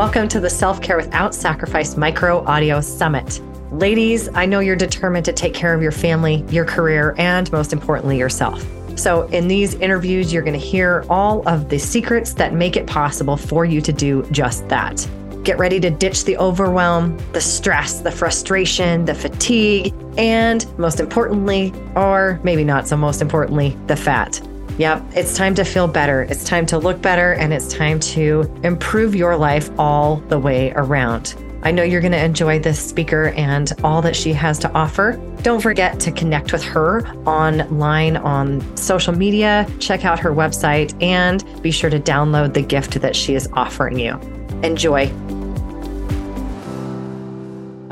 Welcome 0.00 0.28
to 0.28 0.40
the 0.40 0.48
Self 0.48 0.80
Care 0.80 0.96
Without 0.96 1.34
Sacrifice 1.34 1.94
Micro 1.94 2.42
Audio 2.46 2.80
Summit. 2.80 3.38
Ladies, 3.70 4.30
I 4.32 4.46
know 4.46 4.60
you're 4.60 4.74
determined 4.74 5.26
to 5.26 5.32
take 5.34 5.52
care 5.52 5.74
of 5.74 5.82
your 5.82 5.92
family, 5.92 6.42
your 6.48 6.64
career, 6.64 7.14
and 7.18 7.52
most 7.52 7.74
importantly, 7.74 8.16
yourself. 8.16 8.66
So, 8.98 9.24
in 9.24 9.46
these 9.46 9.74
interviews, 9.74 10.32
you're 10.32 10.42
going 10.42 10.58
to 10.58 10.66
hear 10.66 11.04
all 11.10 11.46
of 11.46 11.68
the 11.68 11.78
secrets 11.78 12.32
that 12.32 12.54
make 12.54 12.78
it 12.78 12.86
possible 12.86 13.36
for 13.36 13.66
you 13.66 13.82
to 13.82 13.92
do 13.92 14.22
just 14.30 14.66
that. 14.70 15.06
Get 15.44 15.58
ready 15.58 15.78
to 15.80 15.90
ditch 15.90 16.24
the 16.24 16.38
overwhelm, 16.38 17.18
the 17.34 17.40
stress, 17.42 18.00
the 18.00 18.10
frustration, 18.10 19.04
the 19.04 19.14
fatigue, 19.14 19.92
and 20.16 20.66
most 20.78 20.98
importantly, 20.98 21.74
or 21.94 22.40
maybe 22.42 22.64
not 22.64 22.88
so 22.88 22.96
most 22.96 23.20
importantly, 23.20 23.76
the 23.86 23.96
fat. 23.96 24.40
Yep, 24.80 25.12
it's 25.14 25.36
time 25.36 25.54
to 25.56 25.64
feel 25.66 25.86
better. 25.86 26.22
It's 26.22 26.42
time 26.42 26.64
to 26.64 26.78
look 26.78 27.02
better, 27.02 27.34
and 27.34 27.52
it's 27.52 27.68
time 27.68 28.00
to 28.00 28.50
improve 28.64 29.14
your 29.14 29.36
life 29.36 29.68
all 29.78 30.16
the 30.28 30.38
way 30.38 30.72
around. 30.74 31.34
I 31.62 31.70
know 31.70 31.82
you're 31.82 32.00
going 32.00 32.12
to 32.12 32.24
enjoy 32.24 32.60
this 32.60 32.80
speaker 32.80 33.28
and 33.36 33.70
all 33.84 34.00
that 34.00 34.16
she 34.16 34.32
has 34.32 34.58
to 34.60 34.72
offer. 34.72 35.20
Don't 35.42 35.60
forget 35.60 36.00
to 36.00 36.10
connect 36.10 36.50
with 36.54 36.64
her 36.64 37.06
online 37.26 38.16
on 38.16 38.74
social 38.74 39.12
media, 39.12 39.68
check 39.80 40.06
out 40.06 40.18
her 40.18 40.30
website, 40.30 40.94
and 41.02 41.44
be 41.60 41.70
sure 41.70 41.90
to 41.90 42.00
download 42.00 42.54
the 42.54 42.62
gift 42.62 42.98
that 43.02 43.14
she 43.14 43.34
is 43.34 43.50
offering 43.52 43.98
you. 43.98 44.14
Enjoy. 44.62 45.12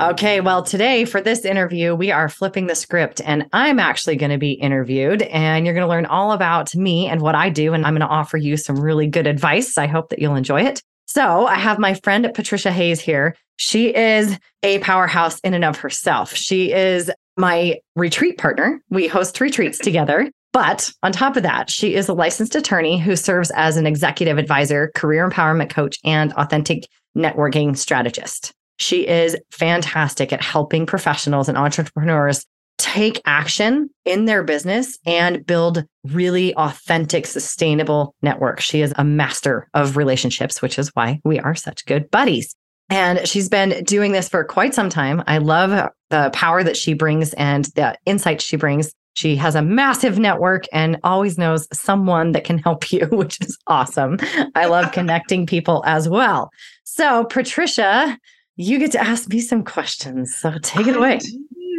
Okay, 0.00 0.40
well, 0.40 0.62
today 0.62 1.04
for 1.04 1.20
this 1.20 1.44
interview, 1.44 1.92
we 1.92 2.12
are 2.12 2.28
flipping 2.28 2.68
the 2.68 2.76
script, 2.76 3.20
and 3.24 3.46
I'm 3.52 3.80
actually 3.80 4.14
going 4.14 4.30
to 4.30 4.38
be 4.38 4.52
interviewed, 4.52 5.22
and 5.22 5.66
you're 5.66 5.74
going 5.74 5.84
to 5.84 5.88
learn 5.88 6.06
all 6.06 6.30
about 6.30 6.72
me 6.76 7.08
and 7.08 7.20
what 7.20 7.34
I 7.34 7.48
do, 7.48 7.72
and 7.74 7.84
I'm 7.84 7.94
going 7.94 8.02
to 8.02 8.06
offer 8.06 8.36
you 8.36 8.56
some 8.56 8.78
really 8.78 9.08
good 9.08 9.26
advice. 9.26 9.76
I 9.76 9.88
hope 9.88 10.10
that 10.10 10.20
you'll 10.20 10.36
enjoy 10.36 10.62
it. 10.62 10.84
So, 11.08 11.48
I 11.48 11.56
have 11.56 11.80
my 11.80 11.94
friend 11.94 12.30
Patricia 12.32 12.70
Hayes 12.70 13.00
here. 13.00 13.34
She 13.56 13.92
is 13.92 14.38
a 14.62 14.78
powerhouse 14.78 15.40
in 15.40 15.52
and 15.52 15.64
of 15.64 15.78
herself. 15.78 16.32
She 16.32 16.72
is 16.72 17.10
my 17.36 17.80
retreat 17.96 18.38
partner. 18.38 18.80
We 18.90 19.08
host 19.08 19.40
retreats 19.40 19.78
together. 19.78 20.30
But 20.52 20.92
on 21.02 21.10
top 21.10 21.36
of 21.36 21.42
that, 21.42 21.70
she 21.70 21.96
is 21.96 22.08
a 22.08 22.14
licensed 22.14 22.54
attorney 22.54 22.98
who 22.98 23.16
serves 23.16 23.50
as 23.50 23.76
an 23.76 23.86
executive 23.86 24.38
advisor, 24.38 24.92
career 24.94 25.28
empowerment 25.28 25.70
coach, 25.70 25.98
and 26.04 26.32
authentic 26.34 26.86
networking 27.16 27.76
strategist. 27.76 28.52
She 28.78 29.06
is 29.06 29.36
fantastic 29.50 30.32
at 30.32 30.42
helping 30.42 30.86
professionals 30.86 31.48
and 31.48 31.58
entrepreneurs 31.58 32.44
take 32.78 33.20
action 33.26 33.90
in 34.04 34.24
their 34.24 34.44
business 34.44 34.98
and 35.04 35.44
build 35.44 35.84
really 36.04 36.54
authentic, 36.54 37.26
sustainable 37.26 38.14
networks. 38.22 38.64
She 38.64 38.80
is 38.80 38.94
a 38.96 39.04
master 39.04 39.68
of 39.74 39.96
relationships, 39.96 40.62
which 40.62 40.78
is 40.78 40.90
why 40.94 41.20
we 41.24 41.40
are 41.40 41.56
such 41.56 41.84
good 41.86 42.10
buddies. 42.10 42.54
And 42.88 43.26
she's 43.28 43.48
been 43.48 43.84
doing 43.84 44.12
this 44.12 44.28
for 44.28 44.44
quite 44.44 44.74
some 44.74 44.88
time. 44.88 45.22
I 45.26 45.38
love 45.38 45.90
the 46.08 46.30
power 46.32 46.62
that 46.62 46.76
she 46.76 46.94
brings 46.94 47.34
and 47.34 47.66
the 47.74 47.96
insight 48.06 48.40
she 48.40 48.56
brings. 48.56 48.92
She 49.14 49.34
has 49.36 49.56
a 49.56 49.62
massive 49.62 50.18
network 50.18 50.64
and 50.72 50.98
always 51.02 51.36
knows 51.36 51.66
someone 51.72 52.32
that 52.32 52.44
can 52.44 52.58
help 52.58 52.90
you, 52.92 53.06
which 53.10 53.40
is 53.40 53.58
awesome. 53.66 54.18
I 54.54 54.66
love 54.66 54.92
connecting 54.92 55.46
people 55.46 55.82
as 55.84 56.08
well. 56.08 56.50
So, 56.84 57.24
Patricia, 57.24 58.16
you 58.58 58.80
get 58.80 58.90
to 58.90 59.00
ask 59.00 59.28
me 59.28 59.40
some 59.40 59.62
questions. 59.62 60.34
So 60.34 60.52
take 60.60 60.88
it 60.88 60.96
away. 60.96 61.20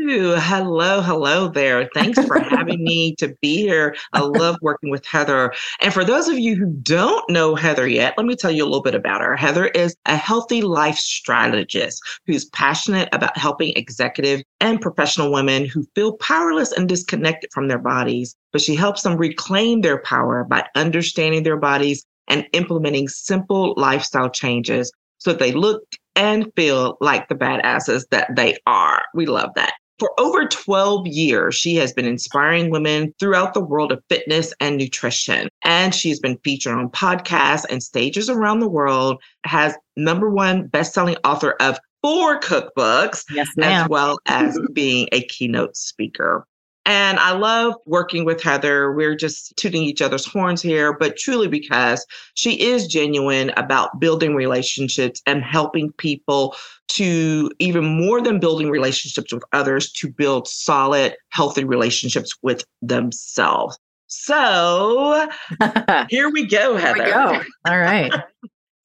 Hello, 0.08 1.02
hello 1.02 1.50
there. 1.50 1.90
Thanks 1.94 2.26
for 2.26 2.40
having 2.40 2.82
me 2.84 3.16
to 3.16 3.36
be 3.42 3.58
here. 3.58 3.98
I 4.14 4.22
love 4.22 4.56
working 4.62 4.90
with 4.90 5.06
Heather. 5.06 5.54
And 5.82 5.94
for 5.94 6.06
those 6.06 6.30
of 6.30 6.40
you 6.40 6.56
who 6.56 6.68
don't 6.68 7.30
know 7.30 7.54
Heather 7.54 7.86
yet, 7.86 8.14
let 8.16 8.26
me 8.26 8.38
tell 8.38 8.50
you 8.50 8.64
a 8.64 8.66
little 8.66 8.82
bit 8.82 8.96
about 8.96 9.20
her. 9.20 9.36
Heather 9.36 9.68
is 9.68 9.94
a 10.06 10.16
healthy 10.16 10.62
life 10.62 10.96
strategist 10.96 12.02
who's 12.26 12.46
passionate 12.46 13.10
about 13.12 13.38
helping 13.38 13.74
executive 13.76 14.42
and 14.62 14.80
professional 14.80 15.34
women 15.34 15.66
who 15.66 15.86
feel 15.96 16.16
powerless 16.18 16.72
and 16.72 16.88
disconnected 16.88 17.52
from 17.54 17.68
their 17.68 17.78
bodies. 17.78 18.38
But 18.54 18.62
she 18.62 18.76
helps 18.76 19.02
them 19.02 19.18
reclaim 19.18 19.82
their 19.82 20.02
power 20.02 20.46
by 20.46 20.66
understanding 20.76 21.44
their 21.44 21.58
bodies 21.58 22.06
and 22.30 22.48
implementing 22.54 23.10
simple 23.10 23.74
lifestyle 23.76 24.30
changes 24.30 24.94
so 25.18 25.32
that 25.32 25.40
they 25.40 25.52
look 25.52 25.84
and 26.16 26.52
feel 26.56 26.98
like 27.02 27.28
the 27.28 27.36
badasses 27.36 28.06
that 28.12 28.36
they 28.36 28.58
are. 28.66 29.04
We 29.14 29.26
love 29.26 29.52
that. 29.56 29.74
For 30.00 30.12
over 30.18 30.48
12 30.48 31.08
years, 31.08 31.56
she 31.56 31.76
has 31.76 31.92
been 31.92 32.06
inspiring 32.06 32.70
women 32.70 33.14
throughout 33.20 33.54
the 33.54 33.60
world 33.60 33.92
of 33.92 34.02
fitness 34.08 34.54
and 34.62 34.78
nutrition. 34.78 35.50
And 35.64 35.94
she's 35.94 36.22
been 36.22 36.38
featured 36.38 36.78
on 36.78 36.90
podcasts 36.90 37.66
and 37.70 37.84
stages 37.84 38.30
around 38.30 38.60
the 38.60 38.70
world, 38.70 39.22
has 39.44 39.76
number 39.98 40.30
one 40.30 40.68
best-selling 40.68 41.18
author 41.26 41.52
of 41.60 41.78
four 42.02 42.40
cookbooks, 42.40 43.26
yes, 43.30 43.50
as 43.62 43.90
well 43.90 44.20
as 44.26 44.58
being 44.74 45.10
a 45.12 45.22
keynote 45.24 45.76
speaker. 45.76 46.48
And 46.86 47.20
I 47.20 47.34
love 47.34 47.76
working 47.86 48.26
with 48.26 48.42
Heather. 48.42 48.94
We're 48.94 49.16
just 49.16 49.56
tooting 49.58 49.84
each 49.84 50.02
other's 50.02 50.26
horns 50.26 50.62
here, 50.62 50.94
but 50.98 51.18
truly 51.18 51.48
because 51.48 52.06
she 52.34 52.60
is 52.60 52.88
genuine 52.88 53.52
about 53.58 54.00
building 54.00 54.34
relationships 54.34 55.22
and 55.26 55.44
helping 55.44 55.92
people 55.94 56.56
to 56.90 57.52
even 57.60 57.86
more 57.86 58.22
than 58.22 58.40
building 58.40 58.70
relationships 58.70 59.32
with 59.32 59.44
others, 59.54 59.92
to 59.94 60.10
build 60.10 60.48
solid, 60.48 61.16
healthy 61.30 61.64
relationships 61.64 62.32
with 62.42 62.66
themselves. 62.82 63.78
So 64.08 65.30
here 66.10 66.32
we 66.32 66.48
go, 66.48 66.76
Heather. 66.76 67.04
We 67.04 67.12
go. 67.12 67.42
All 67.68 67.80
right. 67.80 68.12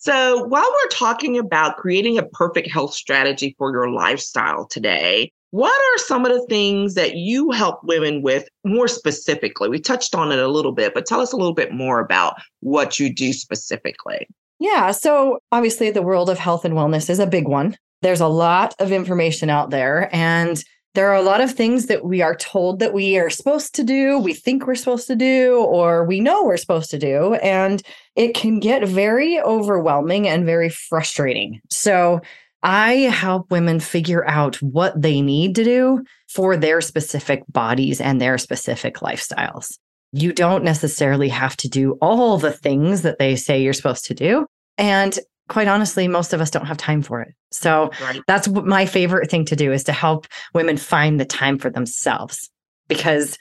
So, 0.04 0.44
while 0.48 0.70
we're 0.70 0.90
talking 0.90 1.38
about 1.38 1.78
creating 1.78 2.18
a 2.18 2.26
perfect 2.26 2.70
health 2.70 2.92
strategy 2.92 3.54
for 3.56 3.72
your 3.72 3.88
lifestyle 3.88 4.66
today, 4.66 5.32
what 5.54 5.70
are 5.70 5.98
some 5.98 6.26
of 6.26 6.32
the 6.32 6.44
things 6.48 6.94
that 6.94 7.14
you 7.14 7.52
help 7.52 7.78
women 7.84 8.22
with 8.22 8.48
more 8.64 8.88
specifically? 8.88 9.68
We 9.68 9.78
touched 9.78 10.12
on 10.12 10.32
it 10.32 10.40
a 10.40 10.48
little 10.48 10.72
bit, 10.72 10.94
but 10.94 11.06
tell 11.06 11.20
us 11.20 11.32
a 11.32 11.36
little 11.36 11.54
bit 11.54 11.72
more 11.72 12.00
about 12.00 12.34
what 12.58 12.98
you 12.98 13.08
do 13.08 13.32
specifically. 13.32 14.26
Yeah. 14.58 14.90
So, 14.90 15.38
obviously, 15.52 15.92
the 15.92 16.02
world 16.02 16.28
of 16.28 16.40
health 16.40 16.64
and 16.64 16.74
wellness 16.74 17.08
is 17.08 17.20
a 17.20 17.26
big 17.28 17.46
one. 17.46 17.76
There's 18.02 18.20
a 18.20 18.26
lot 18.26 18.74
of 18.80 18.90
information 18.90 19.48
out 19.48 19.70
there, 19.70 20.12
and 20.12 20.60
there 20.94 21.08
are 21.08 21.14
a 21.14 21.22
lot 21.22 21.40
of 21.40 21.52
things 21.52 21.86
that 21.86 22.04
we 22.04 22.20
are 22.20 22.34
told 22.34 22.80
that 22.80 22.92
we 22.92 23.16
are 23.16 23.30
supposed 23.30 23.76
to 23.76 23.84
do, 23.84 24.18
we 24.18 24.34
think 24.34 24.66
we're 24.66 24.74
supposed 24.74 25.06
to 25.06 25.14
do, 25.14 25.58
or 25.58 26.04
we 26.04 26.18
know 26.18 26.42
we're 26.42 26.56
supposed 26.56 26.90
to 26.90 26.98
do. 26.98 27.34
And 27.34 27.80
it 28.16 28.34
can 28.34 28.58
get 28.58 28.88
very 28.88 29.40
overwhelming 29.40 30.26
and 30.26 30.44
very 30.44 30.68
frustrating. 30.68 31.60
So, 31.70 32.20
I 32.64 32.92
help 32.92 33.50
women 33.50 33.78
figure 33.78 34.26
out 34.26 34.56
what 34.62 35.00
they 35.00 35.20
need 35.20 35.54
to 35.56 35.64
do 35.64 36.02
for 36.28 36.56
their 36.56 36.80
specific 36.80 37.44
bodies 37.48 38.00
and 38.00 38.20
their 38.20 38.38
specific 38.38 38.96
lifestyles. 38.96 39.78
You 40.12 40.32
don't 40.32 40.64
necessarily 40.64 41.28
have 41.28 41.56
to 41.58 41.68
do 41.68 41.98
all 42.00 42.38
the 42.38 42.52
things 42.52 43.02
that 43.02 43.18
they 43.18 43.36
say 43.36 43.62
you're 43.62 43.74
supposed 43.74 44.06
to 44.06 44.14
do. 44.14 44.46
And 44.78 45.18
quite 45.50 45.68
honestly, 45.68 46.08
most 46.08 46.32
of 46.32 46.40
us 46.40 46.50
don't 46.50 46.64
have 46.64 46.78
time 46.78 47.02
for 47.02 47.20
it. 47.20 47.34
So 47.50 47.90
right. 48.00 48.22
that's 48.26 48.48
what 48.48 48.64
my 48.64 48.86
favorite 48.86 49.30
thing 49.30 49.44
to 49.46 49.56
do 49.56 49.70
is 49.70 49.84
to 49.84 49.92
help 49.92 50.26
women 50.54 50.78
find 50.78 51.20
the 51.20 51.26
time 51.26 51.58
for 51.58 51.68
themselves. 51.68 52.48
Because 52.88 53.36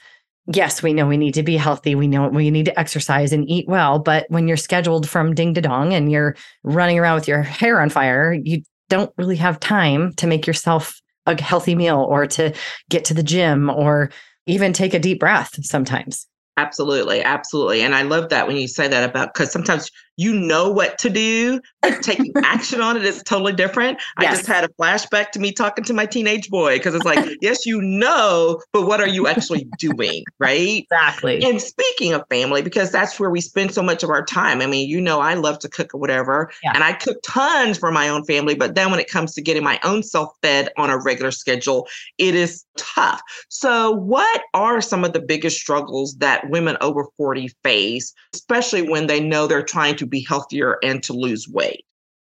yes, 0.52 0.82
we 0.82 0.92
know 0.92 1.06
we 1.06 1.16
need 1.16 1.34
to 1.34 1.42
be 1.42 1.56
healthy. 1.56 1.94
We 1.94 2.08
know 2.08 2.28
we 2.28 2.50
need 2.50 2.66
to 2.66 2.78
exercise 2.78 3.32
and 3.32 3.48
eat 3.48 3.66
well. 3.68 3.98
But 3.98 4.26
when 4.28 4.48
you're 4.48 4.58
scheduled 4.58 5.08
from 5.08 5.34
ding 5.34 5.54
to 5.54 5.62
dong 5.62 5.94
and 5.94 6.12
you're 6.12 6.36
running 6.62 6.98
around 6.98 7.14
with 7.14 7.28
your 7.28 7.42
hair 7.42 7.80
on 7.80 7.88
fire, 7.88 8.34
you 8.34 8.62
don't 8.88 9.12
really 9.16 9.36
have 9.36 9.60
time 9.60 10.12
to 10.14 10.26
make 10.26 10.46
yourself 10.46 11.00
a 11.26 11.40
healthy 11.40 11.74
meal 11.74 12.06
or 12.08 12.26
to 12.26 12.54
get 12.90 13.04
to 13.06 13.14
the 13.14 13.22
gym 13.22 13.70
or 13.70 14.10
even 14.46 14.72
take 14.72 14.94
a 14.94 14.98
deep 14.98 15.20
breath 15.20 15.50
sometimes. 15.64 16.26
Absolutely. 16.56 17.22
Absolutely. 17.22 17.82
And 17.82 17.94
I 17.94 18.02
love 18.02 18.28
that 18.28 18.46
when 18.46 18.56
you 18.56 18.68
say 18.68 18.86
that 18.86 19.08
about 19.08 19.34
because 19.34 19.50
sometimes 19.50 19.90
you 20.16 20.32
know 20.32 20.70
what 20.70 20.98
to 20.98 21.10
do, 21.10 21.60
but 21.82 22.02
taking 22.02 22.32
action 22.44 22.80
on 22.80 22.96
it 22.96 23.04
is 23.04 23.22
totally 23.22 23.52
different. 23.52 23.98
Yes. 24.20 24.32
I 24.32 24.36
just 24.36 24.46
had 24.46 24.64
a 24.64 24.68
flashback 24.68 25.30
to 25.32 25.40
me 25.40 25.52
talking 25.52 25.84
to 25.84 25.92
my 25.92 26.06
teenage 26.06 26.48
boy 26.50 26.76
because 26.76 26.94
it's 26.94 27.04
like, 27.04 27.36
yes, 27.40 27.66
you 27.66 27.80
know, 27.82 28.60
but 28.72 28.86
what 28.86 29.00
are 29.00 29.08
you 29.08 29.26
actually 29.26 29.66
doing? 29.78 30.24
Right. 30.38 30.86
Exactly. 30.90 31.42
And 31.44 31.60
speaking 31.60 32.12
of 32.12 32.22
family, 32.30 32.62
because 32.62 32.92
that's 32.92 33.18
where 33.18 33.30
we 33.30 33.40
spend 33.40 33.74
so 33.74 33.82
much 33.82 34.02
of 34.02 34.10
our 34.10 34.24
time. 34.24 34.60
I 34.60 34.66
mean, 34.66 34.88
you 34.88 35.00
know, 35.00 35.20
I 35.20 35.34
love 35.34 35.58
to 35.60 35.68
cook 35.68 35.94
or 35.94 35.98
whatever, 35.98 36.50
yeah. 36.62 36.72
and 36.74 36.84
I 36.84 36.92
cook 36.92 37.18
tons 37.24 37.78
for 37.78 37.90
my 37.90 38.08
own 38.08 38.24
family. 38.24 38.54
But 38.54 38.74
then 38.74 38.90
when 38.90 39.00
it 39.00 39.08
comes 39.08 39.34
to 39.34 39.42
getting 39.42 39.64
my 39.64 39.80
own 39.82 40.02
self 40.02 40.32
fed 40.42 40.70
on 40.76 40.90
a 40.90 40.98
regular 40.98 41.30
schedule, 41.30 41.88
it 42.18 42.34
is 42.34 42.64
tough. 42.76 43.20
So, 43.48 43.92
what 43.92 44.42
are 44.54 44.80
some 44.80 45.04
of 45.04 45.12
the 45.12 45.20
biggest 45.20 45.58
struggles 45.58 46.14
that 46.16 46.48
women 46.50 46.76
over 46.80 47.06
40 47.16 47.48
face, 47.62 48.12
especially 48.34 48.82
when 48.82 49.06
they 49.06 49.20
know 49.20 49.46
they're 49.46 49.62
trying 49.62 49.96
to 49.96 50.03
to 50.04 50.08
be 50.08 50.22
healthier 50.22 50.78
and 50.82 51.02
to 51.04 51.12
lose 51.12 51.48
weight? 51.48 51.84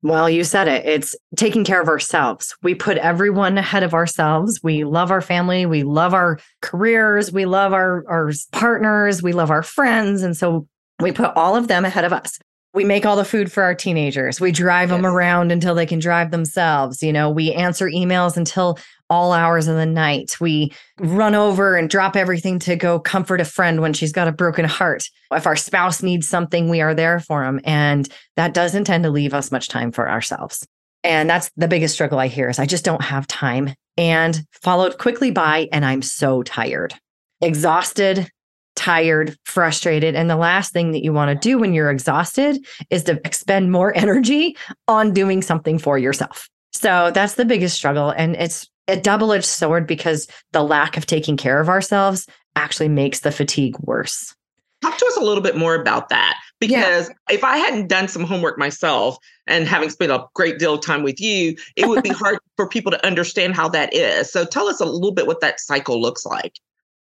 Well, 0.02 0.30
you 0.30 0.44
said 0.44 0.68
it. 0.68 0.86
It's 0.86 1.16
taking 1.36 1.64
care 1.64 1.80
of 1.80 1.88
ourselves. 1.88 2.54
We 2.62 2.74
put 2.74 2.98
everyone 2.98 3.58
ahead 3.58 3.82
of 3.82 3.94
ourselves. 3.94 4.60
We 4.62 4.84
love 4.84 5.10
our 5.10 5.20
family. 5.20 5.66
We 5.66 5.82
love 5.82 6.14
our 6.14 6.38
careers. 6.62 7.32
We 7.32 7.46
love 7.46 7.72
our, 7.72 8.04
our 8.08 8.30
partners. 8.52 9.22
We 9.22 9.32
love 9.32 9.50
our 9.50 9.64
friends. 9.64 10.22
And 10.22 10.36
so 10.36 10.68
we 11.00 11.10
put 11.10 11.34
all 11.34 11.56
of 11.56 11.66
them 11.66 11.84
ahead 11.84 12.04
of 12.04 12.12
us. 12.12 12.38
We 12.78 12.84
make 12.84 13.04
all 13.04 13.16
the 13.16 13.24
food 13.24 13.50
for 13.50 13.64
our 13.64 13.74
teenagers. 13.74 14.40
We 14.40 14.52
drive 14.52 14.90
yes. 14.90 14.96
them 14.96 15.04
around 15.04 15.50
until 15.50 15.74
they 15.74 15.84
can 15.84 15.98
drive 15.98 16.30
themselves. 16.30 17.02
You 17.02 17.12
know, 17.12 17.28
we 17.28 17.52
answer 17.52 17.86
emails 17.86 18.36
until 18.36 18.78
all 19.10 19.32
hours 19.32 19.66
of 19.66 19.74
the 19.74 19.84
night. 19.84 20.36
We 20.40 20.72
run 21.00 21.34
over 21.34 21.74
and 21.74 21.90
drop 21.90 22.14
everything 22.14 22.60
to 22.60 22.76
go 22.76 23.00
comfort 23.00 23.40
a 23.40 23.44
friend 23.44 23.80
when 23.80 23.94
she's 23.94 24.12
got 24.12 24.28
a 24.28 24.32
broken 24.32 24.64
heart. 24.64 25.10
If 25.32 25.44
our 25.44 25.56
spouse 25.56 26.04
needs 26.04 26.28
something, 26.28 26.68
we 26.68 26.80
are 26.80 26.94
there 26.94 27.18
for 27.18 27.42
them. 27.42 27.60
And 27.64 28.08
that 28.36 28.54
doesn't 28.54 28.84
tend 28.84 29.02
to 29.02 29.10
leave 29.10 29.34
us 29.34 29.50
much 29.50 29.68
time 29.68 29.90
for 29.90 30.08
ourselves. 30.08 30.64
And 31.02 31.28
that's 31.28 31.50
the 31.56 31.66
biggest 31.66 31.94
struggle 31.94 32.20
I 32.20 32.28
hear 32.28 32.48
is 32.48 32.60
I 32.60 32.66
just 32.66 32.84
don't 32.84 33.02
have 33.02 33.26
time 33.26 33.74
and 33.96 34.46
followed 34.52 34.98
quickly 34.98 35.32
by, 35.32 35.68
and 35.72 35.84
I'm 35.84 36.02
so 36.02 36.44
tired, 36.44 36.94
exhausted, 37.40 38.30
tired, 38.78 39.36
frustrated. 39.44 40.14
And 40.14 40.30
the 40.30 40.36
last 40.36 40.72
thing 40.72 40.92
that 40.92 41.02
you 41.02 41.12
want 41.12 41.30
to 41.30 41.48
do 41.48 41.58
when 41.58 41.74
you're 41.74 41.90
exhausted 41.90 42.64
is 42.90 43.02
to 43.04 43.20
expend 43.24 43.72
more 43.72 43.92
energy 43.96 44.56
on 44.86 45.12
doing 45.12 45.42
something 45.42 45.78
for 45.78 45.98
yourself. 45.98 46.48
So 46.72 47.10
that's 47.12 47.34
the 47.34 47.44
biggest 47.44 47.74
struggle. 47.74 48.10
And 48.10 48.36
it's 48.36 48.68
a 48.86 48.96
double 48.96 49.32
edged 49.32 49.44
sword 49.44 49.86
because 49.86 50.28
the 50.52 50.62
lack 50.62 50.96
of 50.96 51.06
taking 51.06 51.36
care 51.36 51.60
of 51.60 51.68
ourselves 51.68 52.26
actually 52.54 52.88
makes 52.88 53.20
the 53.20 53.32
fatigue 53.32 53.76
worse. 53.80 54.34
Talk 54.80 54.96
to 54.96 55.06
us 55.06 55.16
a 55.16 55.24
little 55.24 55.42
bit 55.42 55.56
more 55.56 55.74
about 55.74 56.08
that. 56.10 56.38
Because 56.60 57.08
yeah. 57.08 57.34
if 57.36 57.44
I 57.44 57.58
hadn't 57.58 57.88
done 57.88 58.06
some 58.06 58.24
homework 58.24 58.58
myself 58.58 59.16
and 59.46 59.66
having 59.66 59.90
spent 59.90 60.12
a 60.12 60.24
great 60.34 60.58
deal 60.58 60.74
of 60.74 60.82
time 60.82 61.02
with 61.02 61.20
you, 61.20 61.56
it 61.76 61.88
would 61.88 62.02
be 62.02 62.08
hard 62.10 62.38
for 62.56 62.68
people 62.68 62.92
to 62.92 63.06
understand 63.06 63.56
how 63.56 63.68
that 63.70 63.92
is. 63.92 64.30
So 64.30 64.44
tell 64.44 64.68
us 64.68 64.80
a 64.80 64.84
little 64.84 65.12
bit 65.12 65.26
what 65.26 65.40
that 65.40 65.58
cycle 65.58 66.00
looks 66.00 66.24
like. 66.24 66.54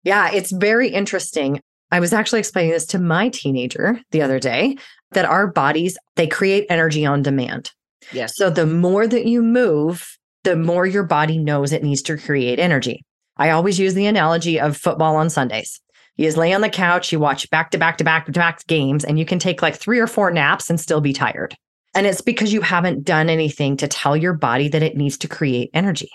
Yeah, 0.06 0.32
it's 0.32 0.52
very 0.52 0.88
interesting. 0.88 1.60
I 1.92 2.00
was 2.00 2.14
actually 2.14 2.40
explaining 2.40 2.72
this 2.72 2.86
to 2.88 3.00
my 3.00 3.30
teenager 3.30 4.00
the 4.12 4.22
other 4.22 4.40
day 4.40 4.78
that 5.12 5.26
our 5.26 5.48
bodies, 5.48 5.98
they 6.16 6.28
create 6.28 6.66
energy 6.70 7.06
on 7.06 7.22
demand. 7.22 7.72
Yes. 8.14 8.38
So 8.38 8.50
the 8.50 8.66
more 8.66 9.08
that 9.08 9.26
you 9.26 9.42
move, 9.42 10.18
the 10.44 10.56
more 10.56 10.86
your 10.86 11.04
body 11.04 11.38
knows 11.38 11.74
it 11.74 11.84
needs 11.84 12.02
to 12.04 12.18
create 12.18 12.60
energy. 12.60 13.04
I 13.38 13.50
always 13.50 13.80
use 13.80 13.96
the 13.96 14.06
analogy 14.06 14.60
of 14.60 14.78
football 14.78 15.16
on 15.16 15.30
Sundays. 15.30 15.82
You 16.18 16.26
just 16.26 16.38
lay 16.38 16.54
on 16.54 16.62
the 16.62 16.70
couch, 16.70 17.12
you 17.12 17.20
watch 17.20 17.50
back 17.50 17.72
to 17.72 17.78
back 17.78 17.98
to 17.98 18.04
back 18.04 18.26
to 18.28 18.32
back 18.32 18.66
games, 18.68 19.04
and 19.04 19.20
you 19.20 19.26
can 19.26 19.40
take 19.40 19.62
like 19.62 19.76
three 19.76 20.00
or 20.00 20.08
four 20.08 20.32
naps 20.32 20.70
and 20.70 20.80
still 20.80 21.02
be 21.02 21.14
tired. 21.14 21.58
And 21.94 22.06
it's 22.06 22.22
because 22.22 22.54
you 22.54 22.62
haven't 22.62 23.04
done 23.04 23.30
anything 23.30 23.76
to 23.78 23.88
tell 23.88 24.16
your 24.16 24.34
body 24.34 24.70
that 24.70 24.84
it 24.84 24.96
needs 24.96 25.18
to 25.20 25.28
create 25.28 25.72
energy. 25.74 26.12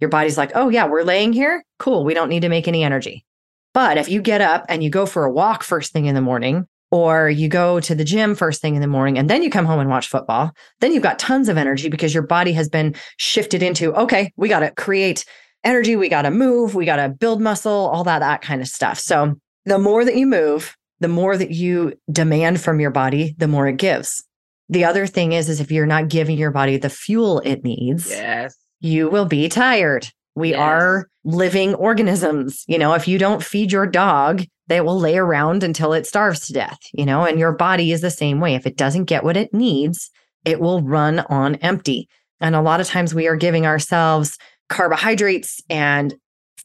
Your 0.00 0.10
body's 0.10 0.38
like, 0.38 0.52
oh, 0.54 0.68
yeah, 0.68 0.86
we're 0.86 1.02
laying 1.02 1.32
here. 1.32 1.64
Cool. 1.78 2.04
We 2.04 2.14
don't 2.14 2.28
need 2.28 2.40
to 2.40 2.48
make 2.48 2.68
any 2.68 2.82
energy. 2.82 3.24
But 3.72 3.98
if 3.98 4.08
you 4.08 4.20
get 4.20 4.40
up 4.40 4.64
and 4.68 4.82
you 4.82 4.90
go 4.90 5.06
for 5.06 5.24
a 5.24 5.32
walk 5.32 5.62
first 5.62 5.92
thing 5.92 6.06
in 6.06 6.14
the 6.14 6.20
morning, 6.20 6.66
or 6.90 7.30
you 7.30 7.48
go 7.48 7.78
to 7.80 7.94
the 7.94 8.04
gym 8.04 8.34
first 8.34 8.60
thing 8.60 8.74
in 8.74 8.80
the 8.80 8.86
morning 8.86 9.16
and 9.16 9.30
then 9.30 9.42
you 9.42 9.50
come 9.50 9.64
home 9.64 9.78
and 9.78 9.88
watch 9.88 10.08
football, 10.08 10.52
then 10.80 10.92
you've 10.92 11.02
got 11.02 11.18
tons 11.18 11.48
of 11.48 11.56
energy 11.56 11.88
because 11.88 12.12
your 12.12 12.24
body 12.24 12.52
has 12.52 12.68
been 12.68 12.94
shifted 13.16 13.62
into, 13.62 13.94
okay, 13.94 14.32
we 14.36 14.48
got 14.48 14.60
to 14.60 14.70
create 14.72 15.24
energy, 15.62 15.94
we 15.94 16.08
got 16.08 16.22
to 16.22 16.30
move, 16.30 16.74
we 16.74 16.84
got 16.84 16.96
to 16.96 17.08
build 17.08 17.40
muscle, 17.40 17.72
all 17.72 18.04
that, 18.04 18.20
that 18.20 18.42
kind 18.42 18.60
of 18.60 18.68
stuff. 18.68 18.98
So 18.98 19.36
the 19.66 19.78
more 19.78 20.04
that 20.04 20.16
you 20.16 20.26
move, 20.26 20.76
the 20.98 21.08
more 21.08 21.36
that 21.36 21.50
you 21.50 21.94
demand 22.10 22.60
from 22.60 22.80
your 22.80 22.90
body, 22.90 23.34
the 23.38 23.48
more 23.48 23.68
it 23.68 23.76
gives. 23.76 24.24
The 24.68 24.84
other 24.84 25.06
thing 25.06 25.32
is, 25.32 25.48
is 25.48 25.60
if 25.60 25.70
you're 25.70 25.86
not 25.86 26.08
giving 26.08 26.38
your 26.38 26.50
body 26.50 26.76
the 26.76 26.90
fuel 26.90 27.40
it 27.40 27.64
needs, 27.64 28.10
yes. 28.10 28.54
you 28.80 29.08
will 29.08 29.26
be 29.26 29.48
tired. 29.48 30.08
We 30.40 30.50
yes. 30.50 30.58
are 30.58 31.08
living 31.22 31.74
organisms. 31.74 32.64
You 32.66 32.78
know, 32.78 32.94
if 32.94 33.06
you 33.06 33.18
don't 33.18 33.44
feed 33.44 33.70
your 33.70 33.86
dog, 33.86 34.42
they 34.66 34.80
will 34.80 34.98
lay 34.98 35.16
around 35.16 35.62
until 35.62 35.92
it 35.92 36.06
starves 36.06 36.46
to 36.46 36.52
death, 36.52 36.78
you 36.92 37.04
know, 37.04 37.24
and 37.24 37.38
your 37.38 37.52
body 37.52 37.92
is 37.92 38.00
the 38.00 38.10
same 38.10 38.40
way. 38.40 38.54
If 38.54 38.66
it 38.66 38.76
doesn't 38.76 39.04
get 39.04 39.24
what 39.24 39.36
it 39.36 39.52
needs, 39.52 40.10
it 40.44 40.60
will 40.60 40.82
run 40.82 41.20
on 41.20 41.56
empty. 41.56 42.08
And 42.40 42.56
a 42.56 42.62
lot 42.62 42.80
of 42.80 42.88
times 42.88 43.14
we 43.14 43.28
are 43.28 43.36
giving 43.36 43.66
ourselves 43.66 44.38
carbohydrates 44.68 45.60
and 45.68 46.14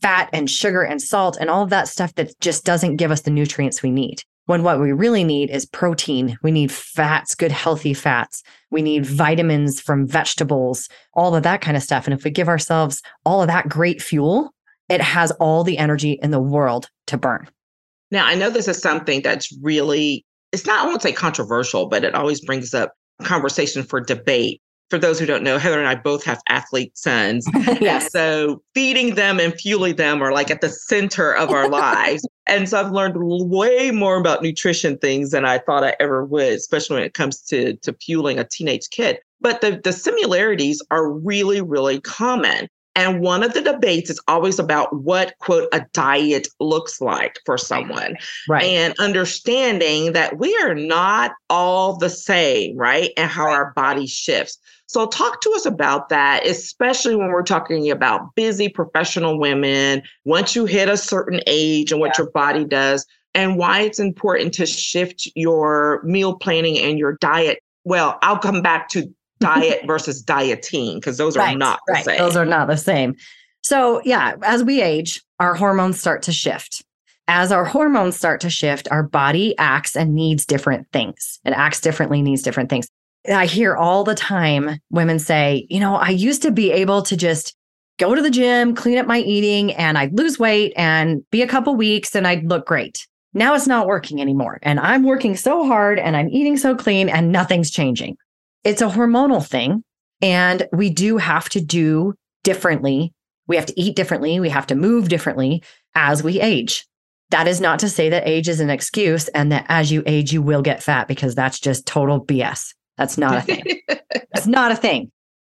fat 0.01 0.29
and 0.31 0.49
sugar 0.49 0.83
and 0.83 1.01
salt 1.01 1.37
and 1.39 1.49
all 1.49 1.63
of 1.63 1.69
that 1.71 1.87
stuff 1.87 2.13
that 2.15 2.39
just 2.39 2.63
doesn't 2.63 2.97
give 2.97 3.11
us 3.11 3.21
the 3.21 3.31
nutrients 3.31 3.83
we 3.83 3.91
need. 3.91 4.21
When 4.45 4.61
what 4.61 4.79
we 4.79 4.91
really 4.91 5.23
need 5.23 5.49
is 5.49 5.65
protein. 5.65 6.37
We 6.43 6.51
need 6.51 6.71
fats, 6.71 7.33
good, 7.33 7.51
healthy 7.51 7.93
fats. 7.93 8.43
We 8.69 8.81
need 8.81 9.05
vitamins 9.05 9.81
from 9.81 10.07
vegetables, 10.07 10.87
all 11.13 11.35
of 11.35 11.43
that 11.43 11.61
kind 11.61 11.75
of 11.75 11.83
stuff. 11.83 12.05
And 12.05 12.13
if 12.13 12.23
we 12.23 12.29
give 12.29 12.47
ourselves 12.47 13.01
all 13.25 13.41
of 13.41 13.47
that 13.47 13.67
great 13.67 14.01
fuel, 14.01 14.53
it 14.87 15.01
has 15.01 15.31
all 15.31 15.63
the 15.63 15.77
energy 15.77 16.19
in 16.21 16.31
the 16.31 16.39
world 16.39 16.89
to 17.07 17.17
burn. 17.17 17.49
Now, 18.11 18.27
I 18.27 18.35
know 18.35 18.51
this 18.51 18.67
is 18.67 18.77
something 18.77 19.21
that's 19.23 19.51
really, 19.63 20.23
it's 20.51 20.65
not, 20.65 20.85
I 20.85 20.87
won't 20.87 21.01
say 21.01 21.11
controversial, 21.11 21.87
but 21.87 22.03
it 22.03 22.13
always 22.13 22.39
brings 22.39 22.73
up 22.73 22.93
conversation 23.23 23.83
for 23.83 23.99
debate 23.99 24.61
for 24.89 24.99
those 24.99 25.19
who 25.19 25.25
don't 25.25 25.43
know, 25.43 25.57
Heather 25.57 25.79
and 25.79 25.87
I 25.87 25.95
both 25.95 26.23
have 26.25 26.41
athlete 26.47 26.97
sons. 26.97 27.47
yes. 27.81 28.11
So 28.11 28.61
feeding 28.73 29.15
them 29.15 29.39
and 29.39 29.53
fueling 29.53 29.95
them 29.95 30.21
are 30.21 30.31
like 30.31 30.51
at 30.51 30.61
the 30.61 30.69
center 30.69 31.35
of 31.35 31.49
our 31.49 31.67
lives. 31.69 32.27
And 32.45 32.69
so 32.69 32.79
I've 32.79 32.91
learned 32.91 33.15
way 33.17 33.91
more 33.91 34.17
about 34.17 34.43
nutrition 34.43 34.97
things 34.97 35.31
than 35.31 35.45
I 35.45 35.57
thought 35.57 35.83
I 35.83 35.95
ever 35.99 36.23
would, 36.25 36.53
especially 36.53 36.95
when 36.97 37.03
it 37.03 37.13
comes 37.13 37.41
to, 37.43 37.75
to 37.77 37.93
fueling 37.93 38.37
a 38.37 38.43
teenage 38.43 38.89
kid. 38.91 39.19
But 39.41 39.61
the, 39.61 39.81
the 39.83 39.93
similarities 39.93 40.81
are 40.91 41.11
really, 41.11 41.61
really 41.61 41.99
common. 42.01 42.67
And 42.95 43.19
one 43.19 43.43
of 43.43 43.53
the 43.53 43.61
debates 43.61 44.09
is 44.09 44.21
always 44.27 44.57
about 44.57 44.95
what, 44.95 45.37
quote, 45.39 45.67
a 45.73 45.85
diet 45.93 46.47
looks 46.59 47.01
like 47.01 47.39
for 47.45 47.57
someone. 47.57 48.15
Right. 48.47 48.63
And 48.63 48.93
understanding 48.99 50.13
that 50.13 50.37
we 50.37 50.55
are 50.63 50.73
not 50.73 51.31
all 51.49 51.97
the 51.97 52.09
same, 52.09 52.77
right? 52.77 53.11
And 53.17 53.29
how 53.29 53.45
right. 53.45 53.53
our 53.53 53.73
body 53.73 54.07
shifts. 54.07 54.57
So, 54.87 55.07
talk 55.07 55.41
to 55.41 55.51
us 55.55 55.65
about 55.65 56.09
that, 56.09 56.45
especially 56.45 57.15
when 57.15 57.29
we're 57.29 57.43
talking 57.43 57.89
about 57.89 58.33
busy 58.35 58.69
professional 58.69 59.39
women. 59.39 60.03
Once 60.23 60.55
you 60.55 60.65
hit 60.65 60.89
a 60.89 60.97
certain 60.97 61.41
age 61.47 61.91
and 61.91 61.99
what 61.99 62.17
yeah. 62.17 62.23
your 62.23 62.31
body 62.31 62.63
does, 62.63 63.05
and 63.35 63.57
why 63.57 63.81
it's 63.81 63.99
important 63.99 64.53
to 64.53 64.65
shift 64.65 65.27
your 65.35 66.01
meal 66.03 66.35
planning 66.35 66.79
and 66.79 66.97
your 66.97 67.17
diet. 67.17 67.59
Well, 67.83 68.17
I'll 68.21 68.39
come 68.39 68.61
back 68.61 68.87
to 68.89 69.13
diet 69.39 69.85
versus 69.85 70.21
dieting 70.21 70.95
because 70.95 71.17
those 71.17 71.35
right, 71.35 71.55
are 71.55 71.57
not 71.57 71.79
the 71.87 71.93
right. 71.93 72.05
same. 72.05 72.17
Those 72.17 72.35
are 72.35 72.45
not 72.45 72.67
the 72.67 72.77
same. 72.77 73.15
So, 73.61 74.01
yeah, 74.05 74.35
as 74.43 74.63
we 74.63 74.81
age, 74.81 75.23
our 75.39 75.55
hormones 75.55 75.99
start 75.99 76.21
to 76.23 76.31
shift. 76.31 76.83
As 77.27 77.51
our 77.51 77.65
hormones 77.65 78.15
start 78.15 78.39
to 78.41 78.49
shift, 78.49 78.87
our 78.91 79.01
body 79.01 79.57
acts 79.57 79.95
and 79.95 80.13
needs 80.13 80.45
different 80.45 80.87
things. 80.93 81.39
It 81.43 81.51
acts 81.51 81.81
differently, 81.81 82.21
needs 82.21 82.43
different 82.43 82.69
things. 82.69 82.87
I 83.27 83.47
hear 83.47 83.75
all 83.75 84.03
the 84.03 84.13
time 84.13 84.79
women 84.91 85.17
say, 85.17 85.65
you 85.69 85.79
know, 85.79 85.95
I 85.95 86.09
used 86.09 86.43
to 86.43 86.51
be 86.51 86.71
able 86.71 87.01
to 87.01 87.17
just 87.17 87.55
go 87.97 88.13
to 88.13 88.21
the 88.21 88.29
gym, 88.29 88.75
clean 88.75 88.99
up 88.99 89.07
my 89.07 89.19
eating, 89.19 89.73
and 89.73 89.97
I'd 89.97 90.15
lose 90.15 90.37
weight 90.37 90.73
and 90.75 91.27
be 91.31 91.41
a 91.41 91.47
couple 91.47 91.75
weeks 91.75 92.15
and 92.15 92.27
I'd 92.27 92.47
look 92.47 92.67
great. 92.67 93.07
Now 93.33 93.55
it's 93.55 93.67
not 93.67 93.87
working 93.87 94.21
anymore. 94.21 94.59
And 94.61 94.79
I'm 94.79 95.03
working 95.03 95.35
so 95.35 95.65
hard 95.65 95.97
and 95.97 96.15
I'm 96.15 96.29
eating 96.29 96.57
so 96.57 96.75
clean 96.75 97.09
and 97.09 97.31
nothing's 97.31 97.71
changing 97.71 98.17
it's 98.65 98.81
a 98.81 98.87
hormonal 98.87 99.45
thing. 99.45 99.83
And 100.21 100.67
we 100.73 100.89
do 100.89 101.17
have 101.17 101.47
to 101.49 101.61
do 101.61 102.15
differently. 102.43 103.13
We 103.47 103.55
have 103.55 103.67
to 103.67 103.79
eat 103.79 103.95
differently. 103.95 104.39
We 104.39 104.49
have 104.49 104.67
to 104.67 104.75
move 104.75 105.07
differently 105.07 105.63
as 105.93 106.23
we 106.23 106.41
age. 106.41 106.85
That 107.29 107.47
is 107.47 107.61
not 107.61 107.79
to 107.79 107.89
say 107.89 108.09
that 108.09 108.27
age 108.27 108.49
is 108.49 108.59
an 108.59 108.69
excuse 108.69 109.27
and 109.29 109.51
that 109.51 109.65
as 109.69 109.91
you 109.91 110.03
age, 110.05 110.33
you 110.33 110.41
will 110.41 110.61
get 110.61 110.83
fat 110.83 111.07
because 111.07 111.35
that's 111.35 111.59
just 111.59 111.85
total 111.85 112.23
BS. 112.25 112.73
That's 112.97 113.17
not 113.17 113.37
a 113.37 113.41
thing. 113.41 113.81
That's 114.33 114.47
not 114.47 114.71
a 114.71 114.75
thing. 114.75 115.11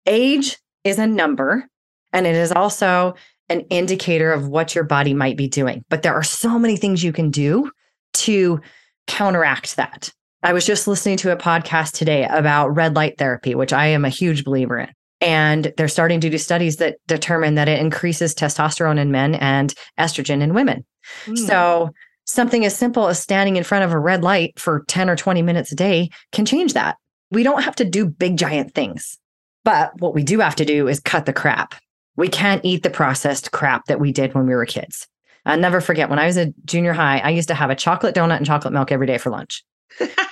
Age 0.05 0.57
is 0.83 0.99
a 0.99 1.07
number 1.07 1.65
and 2.11 2.27
it 2.27 2.35
is 2.35 2.51
also 2.51 3.15
an 3.49 3.61
indicator 3.69 4.31
of 4.33 4.47
what 4.47 4.75
your 4.75 4.83
body 4.83 5.13
might 5.13 5.37
be 5.37 5.47
doing. 5.47 5.83
But 5.89 6.01
there 6.01 6.13
are 6.13 6.23
so 6.23 6.59
many 6.59 6.75
things 6.75 7.03
you 7.03 7.13
can 7.13 7.31
do 7.31 7.71
to 8.13 8.59
counteract 9.07 9.75
that. 9.77 10.11
I 10.45 10.53
was 10.53 10.63
just 10.63 10.87
listening 10.87 11.17
to 11.17 11.31
a 11.31 11.35
podcast 11.35 11.93
today 11.93 12.23
about 12.25 12.67
red 12.67 12.95
light 12.95 13.17
therapy, 13.17 13.55
which 13.55 13.73
I 13.73 13.87
am 13.87 14.05
a 14.05 14.09
huge 14.09 14.43
believer 14.43 14.77
in. 14.77 14.89
And 15.19 15.73
they're 15.75 15.87
starting 15.87 16.19
to 16.19 16.29
do 16.29 16.37
studies 16.37 16.77
that 16.77 16.97
determine 17.07 17.55
that 17.55 17.67
it 17.67 17.79
increases 17.79 18.35
testosterone 18.35 18.99
in 18.99 19.09
men 19.09 19.33
and 19.33 19.73
estrogen 19.99 20.43
in 20.43 20.53
women. 20.53 20.85
Mm. 21.25 21.39
So, 21.39 21.89
something 22.25 22.63
as 22.63 22.75
simple 22.75 23.07
as 23.07 23.19
standing 23.19 23.55
in 23.55 23.63
front 23.63 23.85
of 23.85 23.91
a 23.91 23.97
red 23.97 24.21
light 24.21 24.59
for 24.59 24.85
10 24.87 25.09
or 25.09 25.15
20 25.15 25.41
minutes 25.41 25.71
a 25.71 25.75
day 25.75 26.11
can 26.31 26.45
change 26.45 26.73
that. 26.73 26.97
We 27.31 27.41
don't 27.41 27.63
have 27.63 27.75
to 27.77 27.85
do 27.85 28.05
big, 28.05 28.37
giant 28.37 28.75
things. 28.75 29.17
But 29.63 29.99
what 29.99 30.13
we 30.13 30.21
do 30.21 30.41
have 30.41 30.57
to 30.57 30.65
do 30.65 30.87
is 30.87 30.99
cut 30.99 31.25
the 31.25 31.33
crap. 31.33 31.73
We 32.17 32.27
can't 32.27 32.63
eat 32.63 32.83
the 32.83 32.91
processed 32.91 33.51
crap 33.51 33.85
that 33.85 33.99
we 33.99 34.11
did 34.11 34.35
when 34.35 34.45
we 34.45 34.53
were 34.53 34.67
kids. 34.67 35.07
I'll 35.43 35.57
never 35.57 35.81
forget 35.81 36.11
when 36.11 36.19
I 36.19 36.27
was 36.27 36.37
a 36.37 36.53
junior 36.65 36.93
high, 36.93 37.17
I 37.17 37.31
used 37.31 37.47
to 37.47 37.55
have 37.55 37.71
a 37.71 37.75
chocolate 37.75 38.13
donut 38.13 38.37
and 38.37 38.45
chocolate 38.45 38.73
milk 38.75 38.91
every 38.91 39.07
day 39.07 39.17
for 39.17 39.31
lunch. 39.31 39.63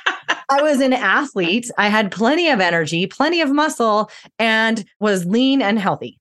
I 0.60 0.62
was 0.62 0.82
an 0.82 0.94
athlete. 0.94 1.70
I 1.78 1.88
had 1.88 2.12
plenty 2.12 2.50
of 2.50 2.60
energy, 2.60 3.08
plenty 3.08 3.42
of 3.42 3.52
muscle, 3.52 4.10
and 4.40 4.86
was 5.00 5.26
lean 5.26 5.62
and 5.62 5.80
healthy. 5.80 6.20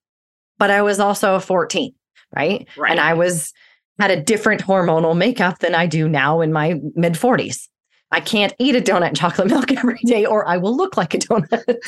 But 0.58 0.70
I 0.70 0.82
was 0.82 1.00
also 1.00 1.38
14, 1.38 1.92
right? 2.34 2.66
right. 2.76 2.90
And 2.90 3.00
I 3.00 3.14
was 3.14 3.52
had 3.98 4.10
a 4.10 4.20
different 4.20 4.62
hormonal 4.62 5.16
makeup 5.16 5.58
than 5.58 5.74
I 5.74 5.86
do 5.86 6.08
now 6.08 6.40
in 6.40 6.52
my 6.52 6.80
mid 6.94 7.14
40s. 7.14 7.68
I 8.12 8.20
can't 8.20 8.54
eat 8.58 8.76
a 8.76 8.80
donut 8.80 9.08
and 9.08 9.16
chocolate 9.16 9.48
milk 9.48 9.72
every 9.76 9.98
day, 10.04 10.26
or 10.26 10.46
I 10.46 10.58
will 10.58 10.76
look 10.76 10.96
like 10.98 11.14
a 11.14 11.18
donut. 11.18 11.78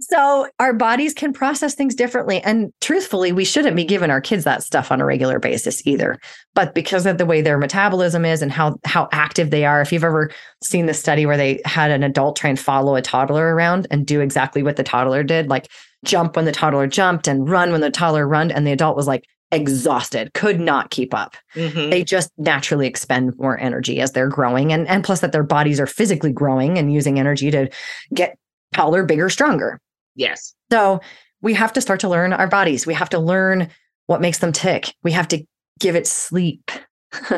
so 0.00 0.46
our 0.60 0.72
bodies 0.72 1.12
can 1.12 1.32
process 1.32 1.74
things 1.74 1.94
differently. 1.94 2.40
And 2.42 2.72
truthfully, 2.80 3.32
we 3.32 3.44
shouldn't 3.44 3.74
be 3.74 3.84
giving 3.84 4.10
our 4.10 4.20
kids 4.20 4.44
that 4.44 4.62
stuff 4.62 4.92
on 4.92 5.00
a 5.00 5.04
regular 5.04 5.40
basis 5.40 5.84
either. 5.86 6.18
But 6.54 6.72
because 6.74 7.04
of 7.04 7.18
the 7.18 7.26
way 7.26 7.42
their 7.42 7.58
metabolism 7.58 8.24
is 8.24 8.42
and 8.42 8.52
how 8.52 8.76
how 8.84 9.08
active 9.12 9.50
they 9.50 9.64
are, 9.64 9.82
if 9.82 9.92
you've 9.92 10.04
ever 10.04 10.30
seen 10.62 10.86
the 10.86 10.94
study 10.94 11.26
where 11.26 11.36
they 11.36 11.60
had 11.64 11.90
an 11.90 12.04
adult 12.04 12.36
try 12.36 12.50
and 12.50 12.58
follow 12.58 12.94
a 12.94 13.02
toddler 13.02 13.54
around 13.54 13.88
and 13.90 14.06
do 14.06 14.20
exactly 14.20 14.62
what 14.62 14.76
the 14.76 14.84
toddler 14.84 15.24
did, 15.24 15.48
like 15.48 15.68
jump 16.04 16.36
when 16.36 16.44
the 16.44 16.52
toddler 16.52 16.86
jumped 16.86 17.26
and 17.26 17.48
run 17.48 17.72
when 17.72 17.80
the 17.80 17.90
toddler 17.90 18.26
run, 18.26 18.52
and 18.52 18.66
the 18.66 18.72
adult 18.72 18.96
was 18.96 19.08
like, 19.08 19.24
exhausted, 19.52 20.32
could 20.34 20.60
not 20.60 20.90
keep 20.90 21.12
up. 21.12 21.36
Mm-hmm. 21.54 21.90
They 21.90 22.04
just 22.04 22.30
naturally 22.38 22.86
expend 22.86 23.36
more 23.38 23.58
energy 23.58 24.00
as 24.00 24.12
they're 24.12 24.28
growing. 24.28 24.72
And, 24.72 24.86
and 24.88 25.02
plus, 25.04 25.20
that 25.20 25.32
their 25.32 25.42
bodies 25.42 25.80
are 25.80 25.86
physically 25.86 26.32
growing 26.32 26.78
and 26.78 26.92
using 26.92 27.18
energy 27.18 27.50
to 27.50 27.68
get 28.14 28.38
taller, 28.72 29.04
bigger, 29.04 29.28
stronger. 29.28 29.80
Yes. 30.14 30.54
So 30.70 31.00
we 31.40 31.54
have 31.54 31.72
to 31.72 31.80
start 31.80 32.00
to 32.00 32.08
learn 32.08 32.32
our 32.32 32.48
bodies. 32.48 32.86
We 32.86 32.94
have 32.94 33.08
to 33.10 33.18
learn 33.18 33.68
what 34.06 34.20
makes 34.20 34.38
them 34.38 34.52
tick. 34.52 34.94
We 35.02 35.12
have 35.12 35.28
to 35.28 35.44
give 35.78 35.96
it 35.96 36.06
sleep. 36.06 36.70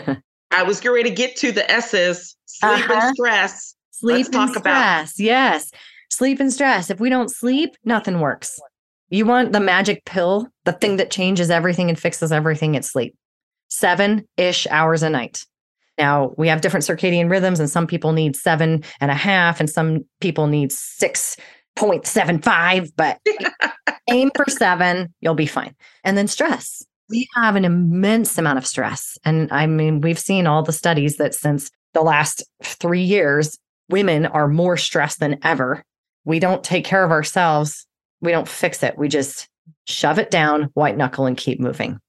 I 0.51 0.63
was 0.65 0.81
getting 0.81 0.95
ready 0.95 1.11
to 1.11 1.15
get 1.15 1.37
to 1.37 1.53
the 1.53 1.71
S's 1.71 2.37
sleep 2.47 2.73
uh-huh. 2.73 2.95
and 2.95 3.17
stress. 3.17 3.75
Sleep 3.91 4.17
Let's 4.17 4.29
and 4.29 4.35
talk 4.35 4.49
stress. 4.51 5.19
About- 5.19 5.25
yes. 5.25 5.71
Sleep 6.11 6.41
and 6.41 6.53
stress. 6.53 6.91
If 6.91 7.01
we 7.01 7.09
don't 7.09 7.31
sleep, 7.31 7.75
nothing 7.85 8.21
works. 8.21 8.61
You 9.13 9.25
want 9.27 9.53
the 9.53 9.61
magic 9.61 10.05
pill, 10.07 10.49
the 10.65 10.73
thing 10.73 10.97
that 10.97 11.11
changes 11.11 11.51
everything 11.51 11.91
and 11.91 11.99
fixes 11.99 12.33
everything 12.33 12.75
it's 12.75 12.91
sleep. 12.91 13.15
Seven 13.69 14.27
ish 14.39 14.67
hours 14.69 15.03
a 15.03 15.11
night. 15.11 15.45
Now, 15.99 16.33
we 16.39 16.49
have 16.49 16.63
different 16.63 16.87
circadian 16.87 17.31
rhythms, 17.31 17.61
and 17.61 17.69
some 17.69 17.87
people 17.87 18.13
need 18.13 18.37
seven 18.37 18.83
and 19.03 19.11
a 19.11 19.15
half, 19.15 19.61
and 19.61 19.69
some 19.69 20.07
people 20.23 20.47
need 20.47 20.71
6.75, 20.71 22.93
but 22.97 23.21
aim 24.11 24.31
for 24.35 24.47
seven, 24.49 25.13
you'll 25.21 25.35
be 25.35 25.45
fine. 25.45 25.75
And 26.05 26.17
then 26.17 26.27
stress. 26.27 26.83
We 27.11 27.29
have 27.37 27.55
an 27.55 27.67
immense 27.67 28.39
amount 28.39 28.57
of 28.57 28.67
stress. 28.67 29.19
And 29.27 29.53
I 29.53 29.67
mean, 29.67 30.01
we've 30.01 30.19
seen 30.19 30.47
all 30.47 30.63
the 30.63 30.73
studies 30.73 31.19
that 31.19 31.35
since 31.35 31.71
the 31.93 32.01
last 32.01 32.43
three 32.63 33.03
years, 33.03 33.59
women 33.91 34.25
are 34.25 34.49
more 34.49 34.79
stressed 34.79 35.21
than 35.21 35.39
ever. 35.43 35.85
We 36.25 36.39
don't 36.39 36.65
take 36.65 36.87
care 36.87 37.05
of 37.05 37.11
ourselves 37.11 37.87
we 38.23 38.31
don't 38.31 38.49
fix 38.49 38.83
it. 38.83 38.97
We 38.97 39.09
just 39.09 39.49
shove 39.87 40.19
it 40.19 40.31
down, 40.31 40.71
white 40.75 40.97
knuckle, 40.97 41.27
and 41.27 41.37
keep 41.37 41.61
moving. 41.61 42.01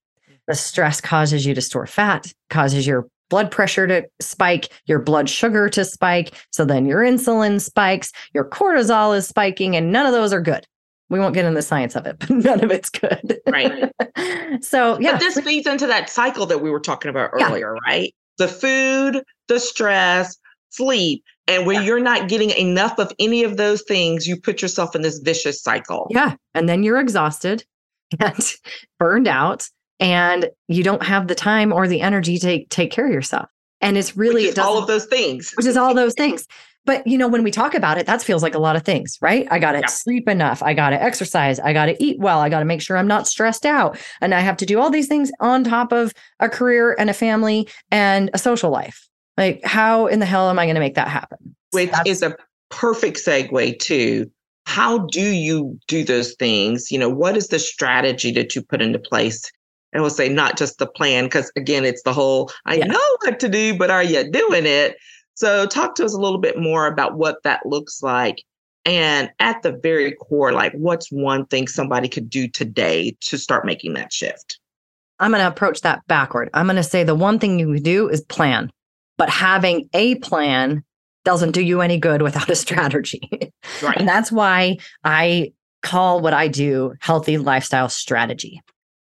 The 0.47 0.55
stress 0.55 1.01
causes 1.01 1.45
you 1.45 1.53
to 1.53 1.61
store 1.61 1.87
fat, 1.87 2.31
causes 2.49 2.85
your 2.85 3.07
blood 3.29 3.49
pressure 3.49 3.87
to 3.87 4.05
spike, 4.19 4.69
your 4.85 4.99
blood 4.99 5.29
sugar 5.29 5.69
to 5.69 5.83
spike. 5.83 6.33
So 6.51 6.65
then 6.65 6.85
your 6.85 7.01
insulin 7.01 7.59
spikes, 7.59 8.11
your 8.33 8.45
cortisol 8.45 9.17
is 9.17 9.27
spiking, 9.27 9.75
and 9.75 9.91
none 9.91 10.05
of 10.05 10.11
those 10.11 10.33
are 10.33 10.41
good. 10.41 10.65
We 11.09 11.19
won't 11.19 11.33
get 11.33 11.45
into 11.45 11.55
the 11.55 11.61
science 11.61 11.95
of 11.95 12.05
it, 12.05 12.17
but 12.19 12.29
none 12.29 12.63
of 12.63 12.71
it's 12.71 12.89
good. 12.89 13.39
Right. 13.47 13.91
so, 14.63 14.99
yeah. 14.99 15.13
But 15.13 15.19
this 15.19 15.39
feeds 15.39 15.67
into 15.67 15.87
that 15.87 16.09
cycle 16.09 16.45
that 16.45 16.61
we 16.61 16.69
were 16.69 16.79
talking 16.79 17.09
about 17.09 17.31
earlier, 17.33 17.75
yeah. 17.75 17.91
right? 17.91 18.15
The 18.37 18.47
food, 18.47 19.23
the 19.47 19.59
stress, 19.59 20.37
sleep. 20.69 21.23
And 21.47 21.65
when 21.65 21.75
yeah. 21.77 21.81
you're 21.81 21.99
not 21.99 22.29
getting 22.29 22.51
enough 22.51 22.97
of 22.99 23.11
any 23.19 23.43
of 23.43 23.57
those 23.57 23.81
things, 23.83 24.27
you 24.27 24.39
put 24.39 24.61
yourself 24.61 24.95
in 24.95 25.01
this 25.01 25.19
vicious 25.19 25.61
cycle. 25.61 26.07
Yeah. 26.09 26.35
And 26.53 26.69
then 26.69 26.83
you're 26.83 26.99
exhausted 26.99 27.65
and 28.19 28.53
burned 28.99 29.27
out, 29.27 29.67
and 29.99 30.49
you 30.67 30.83
don't 30.83 31.03
have 31.03 31.27
the 31.27 31.35
time 31.35 31.73
or 31.73 31.87
the 31.87 32.01
energy 32.01 32.37
to 32.39 32.65
take 32.65 32.91
care 32.91 33.07
of 33.07 33.13
yourself. 33.13 33.49
And 33.81 33.97
it's 33.97 34.15
really 34.15 34.45
it 34.45 34.57
all 34.57 34.77
of 34.77 34.87
those 34.87 35.05
things. 35.05 35.51
Which 35.55 35.65
is 35.65 35.75
all 35.75 35.93
those 35.93 36.13
things. 36.17 36.47
But 36.85 37.05
you 37.07 37.17
know, 37.17 37.27
when 37.27 37.43
we 37.43 37.51
talk 37.51 37.73
about 37.73 37.97
it, 37.97 38.05
that 38.07 38.21
feels 38.21 38.43
like 38.43 38.55
a 38.55 38.59
lot 38.59 38.75
of 38.75 38.83
things, 38.83 39.17
right? 39.21 39.47
I 39.49 39.59
got 39.59 39.73
to 39.73 39.79
yeah. 39.79 39.87
sleep 39.87 40.27
enough. 40.27 40.61
I 40.61 40.73
got 40.73 40.89
to 40.89 41.01
exercise. 41.01 41.59
I 41.59 41.73
got 41.73 41.85
to 41.85 42.03
eat 42.03 42.19
well. 42.19 42.39
I 42.39 42.49
got 42.49 42.59
to 42.59 42.65
make 42.65 42.81
sure 42.81 42.97
I'm 42.97 43.07
not 43.07 43.27
stressed 43.27 43.65
out. 43.65 43.97
And 44.21 44.33
I 44.33 44.41
have 44.41 44.57
to 44.57 44.65
do 44.65 44.79
all 44.79 44.89
these 44.89 45.07
things 45.07 45.31
on 45.39 45.63
top 45.63 45.91
of 45.91 46.13
a 46.39 46.49
career 46.49 46.95
and 46.97 47.09
a 47.09 47.13
family 47.13 47.69
and 47.91 48.29
a 48.33 48.37
social 48.37 48.69
life. 48.69 49.07
Like, 49.37 49.63
how 49.63 50.07
in 50.07 50.19
the 50.19 50.25
hell 50.25 50.49
am 50.49 50.59
I 50.59 50.65
going 50.65 50.75
to 50.75 50.81
make 50.81 50.95
that 50.95 51.07
happen? 51.07 51.55
Which 51.71 51.91
That's- 51.91 52.07
is 52.07 52.21
a 52.21 52.35
perfect 52.69 53.17
segue 53.17 53.79
to 53.79 54.29
how 54.65 54.99
do 55.07 55.21
you 55.21 55.77
do 55.87 56.03
those 56.03 56.33
things? 56.35 56.91
You 56.91 56.99
know, 56.99 57.09
what 57.09 57.35
is 57.35 57.49
the 57.49 57.59
strategy 57.59 58.31
that 58.31 58.55
you 58.55 58.61
put 58.61 58.81
into 58.81 58.99
place? 58.99 59.51
And 59.91 60.01
we'll 60.01 60.09
say 60.09 60.29
not 60.29 60.57
just 60.57 60.79
the 60.79 60.87
plan, 60.87 61.25
because 61.25 61.51
again, 61.55 61.85
it's 61.85 62.03
the 62.03 62.13
whole 62.13 62.49
I 62.65 62.75
yeah. 62.75 62.85
know 62.85 63.17
what 63.23 63.39
to 63.41 63.49
do, 63.49 63.77
but 63.77 63.91
are 63.91 64.03
you 64.03 64.29
doing 64.29 64.65
it? 64.65 64.97
So, 65.35 65.65
talk 65.65 65.95
to 65.95 66.05
us 66.05 66.13
a 66.13 66.19
little 66.19 66.39
bit 66.39 66.59
more 66.59 66.87
about 66.87 67.17
what 67.17 67.43
that 67.43 67.65
looks 67.65 68.01
like. 68.01 68.43
And 68.85 69.31
at 69.39 69.61
the 69.63 69.71
very 69.71 70.13
core, 70.13 70.51
like 70.51 70.73
what's 70.73 71.11
one 71.11 71.45
thing 71.45 71.67
somebody 71.67 72.09
could 72.09 72.29
do 72.29 72.47
today 72.47 73.15
to 73.21 73.37
start 73.37 73.65
making 73.65 73.93
that 73.93 74.11
shift? 74.11 74.59
I'm 75.19 75.31
going 75.31 75.41
to 75.41 75.47
approach 75.47 75.81
that 75.81 76.05
backward. 76.07 76.49
I'm 76.53 76.65
going 76.65 76.75
to 76.75 76.83
say 76.83 77.03
the 77.03 77.15
one 77.15 77.39
thing 77.39 77.59
you 77.59 77.79
do 77.79 78.09
is 78.09 78.21
plan. 78.21 78.71
But 79.23 79.29
having 79.29 79.89
a 79.93 80.15
plan 80.15 80.83
doesn't 81.23 81.51
do 81.51 81.61
you 81.61 81.79
any 81.79 81.97
good 81.97 82.21
without 82.21 82.49
a 82.49 82.55
strategy. 82.57 83.21
Right. 83.81 83.95
and 83.95 84.05
that's 84.05 84.33
why 84.33 84.79
I 85.05 85.53
call 85.81 86.19
what 86.19 86.33
I 86.33 86.49
do 86.49 86.95
healthy 86.99 87.37
lifestyle 87.37 87.87
strategy. 87.87 88.61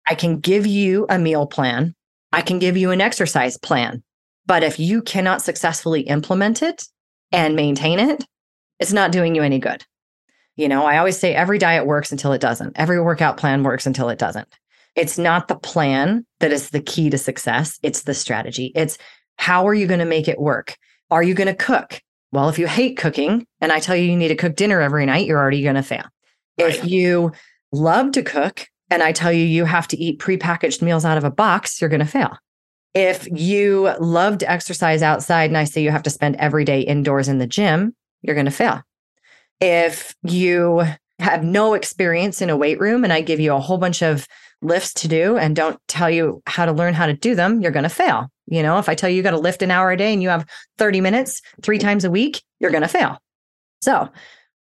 I 0.07 0.13
can 0.13 0.39
give 0.39 0.67
you 0.67 1.07
a 1.09 1.17
meal 1.17 1.47
plan, 1.47 1.95
I 2.31 2.41
can 2.41 2.59
give 2.59 2.77
you 2.77 2.91
an 2.91 3.01
exercise 3.01 3.57
plan. 3.57 4.03
But 4.45 4.61
if 4.61 4.79
you 4.79 5.01
cannot 5.01 5.41
successfully 5.41 6.01
implement 6.01 6.61
it 6.61 6.83
and 7.31 7.55
maintain 7.55 7.97
it, 7.97 8.23
it's 8.79 8.93
not 8.93 9.11
doing 9.11 9.33
you 9.33 9.41
any 9.41 9.57
good. 9.57 9.83
You 10.57 10.67
know, 10.67 10.85
I 10.85 10.99
always 10.99 11.17
say 11.17 11.33
every 11.33 11.57
diet 11.57 11.87
works 11.87 12.11
until 12.11 12.33
it 12.33 12.41
doesn't. 12.41 12.77
Every 12.77 13.01
workout 13.01 13.37
plan 13.37 13.63
works 13.63 13.87
until 13.87 14.09
it 14.09 14.19
doesn't. 14.19 14.47
It's 14.95 15.17
not 15.17 15.47
the 15.47 15.55
plan 15.55 16.23
that 16.39 16.51
is 16.51 16.69
the 16.69 16.81
key 16.81 17.09
to 17.09 17.17
success, 17.17 17.79
it's 17.81 18.03
the 18.03 18.13
strategy. 18.13 18.71
It's 18.75 18.99
how 19.37 19.67
are 19.67 19.73
you 19.73 19.87
going 19.87 19.99
to 19.99 20.05
make 20.05 20.27
it 20.27 20.39
work? 20.39 20.75
Are 21.11 21.23
you 21.23 21.33
going 21.33 21.47
to 21.47 21.55
cook? 21.55 22.01
Well, 22.31 22.49
if 22.49 22.57
you 22.57 22.67
hate 22.67 22.97
cooking 22.97 23.45
and 23.61 23.71
I 23.71 23.79
tell 23.79 23.95
you 23.95 24.05
you 24.05 24.17
need 24.17 24.29
to 24.29 24.35
cook 24.35 24.55
dinner 24.55 24.81
every 24.81 25.05
night, 25.05 25.27
you're 25.27 25.39
already 25.39 25.61
going 25.61 25.75
to 25.75 25.83
fail. 25.83 26.05
Right. 26.59 26.75
If 26.75 26.85
you 26.85 27.31
love 27.71 28.11
to 28.13 28.23
cook 28.23 28.67
and 28.89 29.03
I 29.03 29.11
tell 29.11 29.31
you 29.31 29.45
you 29.45 29.65
have 29.65 29.87
to 29.89 29.97
eat 29.97 30.19
prepackaged 30.19 30.81
meals 30.81 31.05
out 31.05 31.17
of 31.17 31.23
a 31.23 31.31
box, 31.31 31.79
you're 31.79 31.89
going 31.89 31.99
to 31.99 32.05
fail. 32.05 32.37
If 32.93 33.27
you 33.31 33.93
love 33.99 34.39
to 34.39 34.49
exercise 34.49 35.01
outside 35.01 35.49
and 35.49 35.57
I 35.57 35.63
say 35.63 35.81
you 35.81 35.91
have 35.91 36.03
to 36.03 36.09
spend 36.09 36.35
every 36.35 36.63
day 36.63 36.81
indoors 36.81 37.27
in 37.27 37.39
the 37.39 37.47
gym, 37.47 37.95
you're 38.21 38.35
going 38.35 38.45
to 38.45 38.51
fail. 38.51 38.81
If 39.59 40.15
you 40.23 40.83
have 41.19 41.43
no 41.43 41.73
experience 41.73 42.41
in 42.41 42.49
a 42.49 42.57
weight 42.57 42.79
room 42.79 43.03
and 43.03 43.13
I 43.13 43.21
give 43.21 43.39
you 43.39 43.53
a 43.53 43.59
whole 43.59 43.77
bunch 43.77 44.01
of 44.01 44.27
lifts 44.61 44.93
to 44.93 45.07
do 45.07 45.37
and 45.37 45.55
don't 45.55 45.79
tell 45.87 46.09
you 46.09 46.41
how 46.45 46.65
to 46.65 46.71
learn 46.71 46.93
how 46.93 47.05
to 47.05 47.13
do 47.13 47.35
them, 47.35 47.61
you're 47.61 47.71
going 47.71 47.83
to 47.83 47.89
fail. 47.89 48.29
You 48.53 48.63
know, 48.63 48.77
if 48.77 48.87
I 48.87 48.95
tell 48.95 49.09
you 49.09 49.15
you 49.15 49.23
got 49.23 49.31
to 49.31 49.37
lift 49.37 49.61
an 49.61 49.71
hour 49.71 49.91
a 49.91 49.97
day 49.97 50.13
and 50.13 50.21
you 50.21 50.29
have 50.29 50.45
30 50.77 51.01
minutes 51.01 51.41
three 51.61 51.79
times 51.79 52.05
a 52.05 52.11
week, 52.11 52.41
you're 52.59 52.71
going 52.71 52.83
to 52.83 52.87
fail. 52.87 53.19
So 53.81 54.09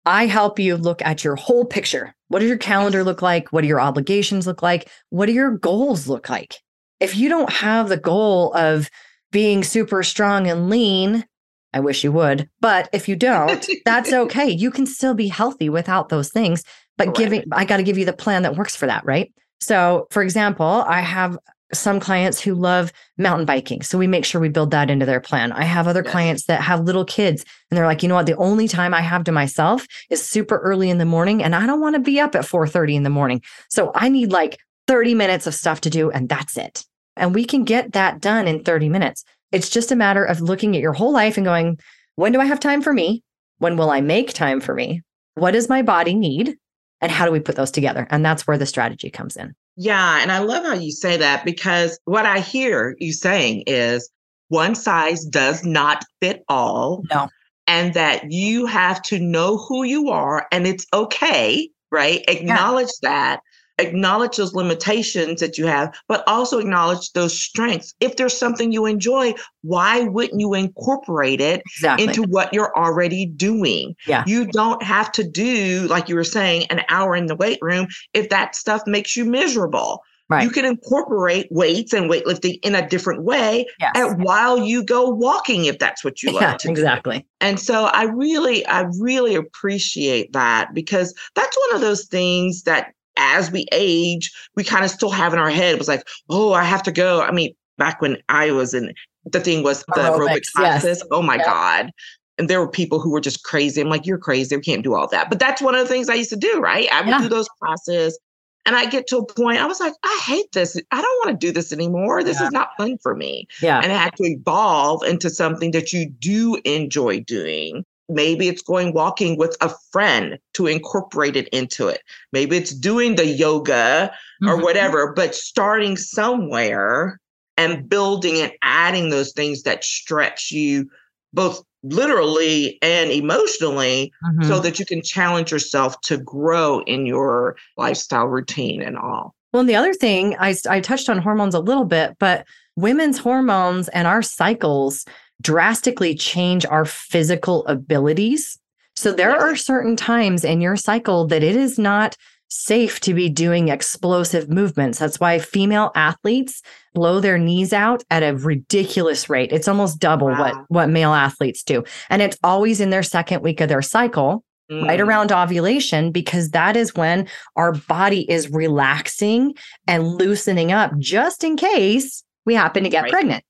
I 0.06 0.26
help 0.26 0.58
you 0.58 0.76
look 0.76 1.02
at 1.02 1.22
your 1.22 1.36
whole 1.36 1.64
picture. 1.64 2.14
What 2.28 2.40
does 2.40 2.48
your 2.48 2.58
calendar 2.58 3.04
look 3.04 3.22
like? 3.22 3.52
What 3.52 3.60
do 3.60 3.68
your 3.68 3.80
obligations 3.80 4.46
look 4.46 4.62
like? 4.62 4.90
What 5.10 5.26
do 5.26 5.32
your 5.32 5.50
goals 5.50 6.08
look 6.08 6.28
like? 6.28 6.56
If 7.00 7.16
you 7.16 7.28
don't 7.28 7.50
have 7.50 7.88
the 7.88 7.96
goal 7.96 8.54
of 8.54 8.88
being 9.30 9.62
super 9.62 10.02
strong 10.02 10.46
and 10.48 10.70
lean, 10.70 11.24
I 11.72 11.80
wish 11.80 12.04
you 12.04 12.12
would. 12.12 12.48
But 12.60 12.88
if 12.92 13.08
you 13.08 13.16
don't, 13.16 13.66
that's 13.84 14.12
okay. 14.14 14.48
You 14.48 14.70
can 14.70 14.86
still 14.86 15.14
be 15.14 15.28
healthy 15.28 15.68
without 15.68 16.08
those 16.08 16.30
things. 16.30 16.62
But 16.96 17.08
right. 17.08 17.16
giving, 17.16 17.44
I 17.52 17.64
got 17.64 17.78
to 17.78 17.82
give 17.82 17.98
you 17.98 18.04
the 18.04 18.12
plan 18.12 18.42
that 18.42 18.56
works 18.56 18.76
for 18.76 18.86
that, 18.86 19.04
right? 19.04 19.32
So, 19.60 20.06
for 20.10 20.22
example, 20.22 20.84
I 20.86 21.00
have 21.00 21.38
some 21.78 22.00
clients 22.00 22.40
who 22.40 22.54
love 22.54 22.92
mountain 23.18 23.46
biking. 23.46 23.82
So 23.82 23.98
we 23.98 24.06
make 24.06 24.24
sure 24.24 24.40
we 24.40 24.48
build 24.48 24.70
that 24.72 24.90
into 24.90 25.06
their 25.06 25.20
plan. 25.20 25.52
I 25.52 25.64
have 25.64 25.86
other 25.86 26.02
yes. 26.02 26.12
clients 26.12 26.44
that 26.46 26.60
have 26.62 26.80
little 26.80 27.04
kids 27.04 27.44
and 27.70 27.76
they're 27.76 27.86
like, 27.86 28.02
you 28.02 28.08
know 28.08 28.14
what? 28.14 28.26
The 28.26 28.36
only 28.36 28.68
time 28.68 28.94
I 28.94 29.00
have 29.00 29.24
to 29.24 29.32
myself 29.32 29.86
is 30.10 30.26
super 30.26 30.58
early 30.58 30.90
in 30.90 30.98
the 30.98 31.04
morning 31.04 31.42
and 31.42 31.54
I 31.54 31.66
don't 31.66 31.80
want 31.80 31.94
to 31.94 32.00
be 32.00 32.20
up 32.20 32.34
at 32.34 32.44
4:30 32.44 32.96
in 32.96 33.02
the 33.02 33.10
morning. 33.10 33.42
So 33.68 33.92
I 33.94 34.08
need 34.08 34.32
like 34.32 34.58
30 34.86 35.14
minutes 35.14 35.46
of 35.46 35.54
stuff 35.54 35.80
to 35.82 35.90
do 35.90 36.10
and 36.10 36.28
that's 36.28 36.56
it. 36.56 36.84
And 37.16 37.34
we 37.34 37.44
can 37.44 37.64
get 37.64 37.92
that 37.92 38.20
done 38.20 38.48
in 38.48 38.64
30 38.64 38.88
minutes. 38.88 39.24
It's 39.52 39.70
just 39.70 39.92
a 39.92 39.96
matter 39.96 40.24
of 40.24 40.40
looking 40.40 40.74
at 40.74 40.82
your 40.82 40.92
whole 40.92 41.12
life 41.12 41.36
and 41.36 41.46
going, 41.46 41.78
when 42.16 42.32
do 42.32 42.40
I 42.40 42.44
have 42.44 42.60
time 42.60 42.82
for 42.82 42.92
me? 42.92 43.22
When 43.58 43.76
will 43.76 43.90
I 43.90 44.00
make 44.00 44.32
time 44.32 44.60
for 44.60 44.74
me? 44.74 45.02
What 45.34 45.52
does 45.52 45.68
my 45.68 45.82
body 45.82 46.14
need? 46.14 46.56
And 47.00 47.12
how 47.12 47.26
do 47.26 47.32
we 47.32 47.40
put 47.40 47.56
those 47.56 47.70
together? 47.70 48.06
And 48.10 48.24
that's 48.24 48.46
where 48.46 48.58
the 48.58 48.66
strategy 48.66 49.10
comes 49.10 49.36
in. 49.36 49.54
Yeah. 49.76 50.20
And 50.20 50.30
I 50.30 50.38
love 50.38 50.64
how 50.64 50.74
you 50.74 50.92
say 50.92 51.16
that 51.16 51.44
because 51.44 51.98
what 52.04 52.26
I 52.26 52.40
hear 52.40 52.96
you 52.98 53.12
saying 53.12 53.64
is 53.66 54.08
one 54.48 54.74
size 54.74 55.24
does 55.24 55.64
not 55.64 56.04
fit 56.20 56.44
all. 56.48 57.02
No. 57.10 57.28
And 57.66 57.94
that 57.94 58.30
you 58.30 58.66
have 58.66 59.00
to 59.02 59.18
know 59.18 59.56
who 59.56 59.84
you 59.84 60.10
are 60.10 60.46
and 60.52 60.66
it's 60.66 60.86
okay, 60.92 61.70
right? 61.90 62.22
Acknowledge 62.28 62.90
yeah. 63.02 63.08
that. 63.08 63.40
Acknowledge 63.78 64.36
those 64.36 64.54
limitations 64.54 65.40
that 65.40 65.58
you 65.58 65.66
have, 65.66 65.94
but 66.08 66.22
also 66.26 66.58
acknowledge 66.58 67.12
those 67.12 67.38
strengths. 67.38 67.94
If 68.00 68.16
there's 68.16 68.36
something 68.36 68.72
you 68.72 68.86
enjoy, 68.86 69.34
why 69.62 70.02
wouldn't 70.02 70.40
you 70.40 70.54
incorporate 70.54 71.40
it 71.40 71.62
Exactly. 71.76 72.06
into 72.06 72.22
what 72.22 72.52
you're 72.52 72.76
already 72.76 73.26
doing? 73.26 73.96
Yeah. 74.06 74.24
You 74.26 74.46
don't 74.46 74.82
have 74.82 75.10
to 75.12 75.24
do, 75.28 75.86
like 75.88 76.08
you 76.08 76.14
were 76.14 76.24
saying, 76.24 76.66
an 76.70 76.82
hour 76.88 77.16
in 77.16 77.26
the 77.26 77.36
weight 77.36 77.58
room 77.60 77.88
if 78.12 78.28
that 78.28 78.54
stuff 78.54 78.82
makes 78.86 79.16
you 79.16 79.24
miserable. 79.24 80.02
Right. 80.30 80.42
You 80.42 80.50
can 80.50 80.64
incorporate 80.64 81.48
weights 81.50 81.92
and 81.92 82.10
weightlifting 82.10 82.58
in 82.62 82.74
a 82.74 82.88
different 82.88 83.24
way 83.24 83.66
yes. 83.78 83.92
and 83.94 84.24
while 84.24 84.56
you 84.58 84.82
go 84.82 85.10
walking 85.10 85.66
if 85.66 85.78
that's 85.78 86.02
what 86.02 86.22
you 86.22 86.30
love 86.32 86.42
yeah, 86.42 86.56
to 86.56 86.68
do. 86.68 86.72
exactly. 86.72 87.26
And 87.42 87.60
so 87.60 87.84
I 87.86 88.04
really, 88.04 88.64
I 88.66 88.86
really 88.98 89.34
appreciate 89.34 90.32
that 90.32 90.72
because 90.72 91.14
that's 91.34 91.58
one 91.68 91.74
of 91.74 91.82
those 91.82 92.06
things 92.06 92.62
that 92.62 92.93
as 93.16 93.50
we 93.50 93.66
age, 93.72 94.32
we 94.56 94.64
kind 94.64 94.84
of 94.84 94.90
still 94.90 95.10
have 95.10 95.32
in 95.32 95.38
our 95.38 95.50
head. 95.50 95.74
It 95.74 95.78
was 95.78 95.88
like, 95.88 96.06
oh, 96.30 96.52
I 96.52 96.64
have 96.64 96.82
to 96.84 96.92
go. 96.92 97.22
I 97.22 97.30
mean, 97.30 97.54
back 97.78 98.00
when 98.00 98.18
I 98.28 98.50
was 98.50 98.74
in 98.74 98.92
the 99.26 99.40
thing 99.40 99.62
was 99.62 99.84
the 99.94 100.00
aerobic 100.00 100.18
Aerobics, 100.18 100.34
yes. 100.34 100.50
classes. 100.82 101.04
Oh 101.10 101.22
my 101.22 101.36
Yeah. 101.36 101.44
God. 101.44 101.90
And 102.36 102.50
there 102.50 102.60
were 102.60 102.68
people 102.68 102.98
who 103.00 103.10
were 103.10 103.20
just 103.20 103.44
crazy. 103.44 103.80
I'm 103.80 103.88
like, 103.88 104.06
you're 104.06 104.18
crazy. 104.18 104.56
We 104.56 104.62
can't 104.62 104.82
do 104.82 104.94
all 104.94 105.06
that. 105.08 105.30
But 105.30 105.38
that's 105.38 105.62
one 105.62 105.74
of 105.74 105.80
the 105.80 105.86
things 105.92 106.08
I 106.08 106.14
used 106.14 106.30
to 106.30 106.36
do, 106.36 106.58
right? 106.60 106.88
I 106.92 107.00
would 107.00 107.08
Yeah. 107.08 107.20
do 107.22 107.28
those 107.28 107.48
classes. 107.60 108.18
And 108.66 108.74
I 108.74 108.86
get 108.86 109.06
to 109.08 109.18
a 109.18 109.26
point, 109.26 109.60
I 109.60 109.66
was 109.66 109.78
like, 109.78 109.92
I 110.02 110.20
hate 110.26 110.50
this. 110.52 110.76
I 110.90 111.00
don't 111.02 111.26
want 111.26 111.38
to 111.40 111.46
do 111.46 111.52
this 111.52 111.72
anymore. 111.72 112.24
This 112.24 112.40
Yeah. 112.40 112.46
is 112.46 112.52
not 112.52 112.70
fun 112.78 112.96
for 113.02 113.14
me 113.14 113.46
Yeah. 113.60 113.78
and 113.80 113.92
it 113.92 113.96
had 113.96 114.16
to 114.16 114.24
evolve 114.24 115.02
into 115.04 115.30
something 115.30 115.70
that 115.72 115.92
you 115.92 116.08
do 116.08 116.58
enjoy 116.64 117.20
doing. 117.20 117.84
Maybe 118.08 118.48
it's 118.48 118.62
going 118.62 118.92
walking 118.92 119.38
with 119.38 119.56
a 119.60 119.72
friend 119.90 120.38
to 120.54 120.66
incorporate 120.66 121.36
it 121.36 121.48
into 121.48 121.88
it. 121.88 122.02
Maybe 122.32 122.56
it's 122.56 122.72
doing 122.74 123.16
the 123.16 123.26
yoga 123.26 124.12
or 124.42 124.56
Mhm. 124.58 124.62
whatever, 124.62 125.12
but 125.12 125.34
starting 125.34 125.96
somewhere 125.96 127.18
and 127.56 127.88
building 127.88 128.40
and 128.40 128.52
adding 128.62 129.10
those 129.10 129.32
things 129.32 129.62
that 129.62 129.84
stretch 129.84 130.50
you 130.50 130.88
both 131.32 131.62
literally 131.82 132.78
and 132.82 133.10
emotionally 133.10 134.12
so 134.42 134.58
Mhm. 134.58 134.62
that 134.62 134.78
you 134.78 134.86
can 134.86 135.02
challenge 135.02 135.50
yourself 135.52 136.00
to 136.02 136.16
grow 136.16 136.80
in 136.86 137.06
your 137.06 137.56
lifestyle 137.76 138.26
routine 138.26 138.82
and 138.82 138.96
all. 138.96 139.34
Well, 139.52 139.60
and 139.60 139.68
the 139.68 139.76
other 139.76 139.94
thing 139.94 140.36
I, 140.38 140.56
I 140.68 140.80
touched 140.80 141.08
on 141.08 141.18
hormones 141.18 141.54
a 141.54 141.60
little 141.60 141.84
bit, 141.84 142.16
but 142.18 142.44
women's 142.76 143.18
hormones 143.18 143.88
and 143.88 144.06
our 144.06 144.22
cycles 144.22 145.04
drastically 145.40 146.14
change 146.14 146.64
our 146.66 146.84
physical 146.84 147.66
abilities. 147.66 148.58
So 148.96 149.12
there 149.12 149.30
Yes. 149.32 149.42
are 149.42 149.56
certain 149.56 149.96
times 149.96 150.44
in 150.44 150.60
your 150.60 150.76
cycle 150.76 151.26
that 151.26 151.42
it 151.42 151.56
is 151.56 151.78
not 151.78 152.16
safe 152.48 153.00
to 153.00 153.14
be 153.14 153.28
doing 153.28 153.68
explosive 153.68 154.48
movements. 154.48 154.98
That's 155.00 155.18
why 155.18 155.40
female 155.40 155.90
athletes 155.96 156.62
blow 156.94 157.18
their 157.18 157.36
knees 157.38 157.72
out 157.72 158.04
at 158.10 158.22
a 158.22 158.36
ridiculous 158.36 159.28
rate. 159.28 159.50
It's 159.52 159.66
almost 159.66 159.98
double 159.98 160.28
what 160.28 160.54
Wow. 160.54 160.64
what 160.68 160.88
male 160.88 161.12
athletes 161.12 161.64
do. 161.64 161.82
And 162.10 162.22
it's 162.22 162.38
always 162.44 162.80
in 162.80 162.90
their 162.90 163.02
second 163.02 163.42
week 163.42 163.60
of 163.60 163.68
their 163.68 163.82
cycle 163.82 164.44
right 164.70 164.98
Mm. 165.00 165.06
around 165.06 165.32
ovulation 165.32 166.10
because 166.12 166.50
that 166.50 166.76
is 166.76 166.94
when 166.94 167.26
our 167.56 167.72
body 167.72 168.30
is 168.30 168.50
relaxing 168.50 169.54
and 169.88 170.06
loosening 170.06 170.70
up 170.72 170.96
just 170.98 171.44
in 171.44 171.56
case 171.56 172.22
we 172.46 172.54
happen 172.54 172.84
to 172.84 172.88
get 172.88 173.02
Right. 173.02 173.12
pregnant. 173.12 173.44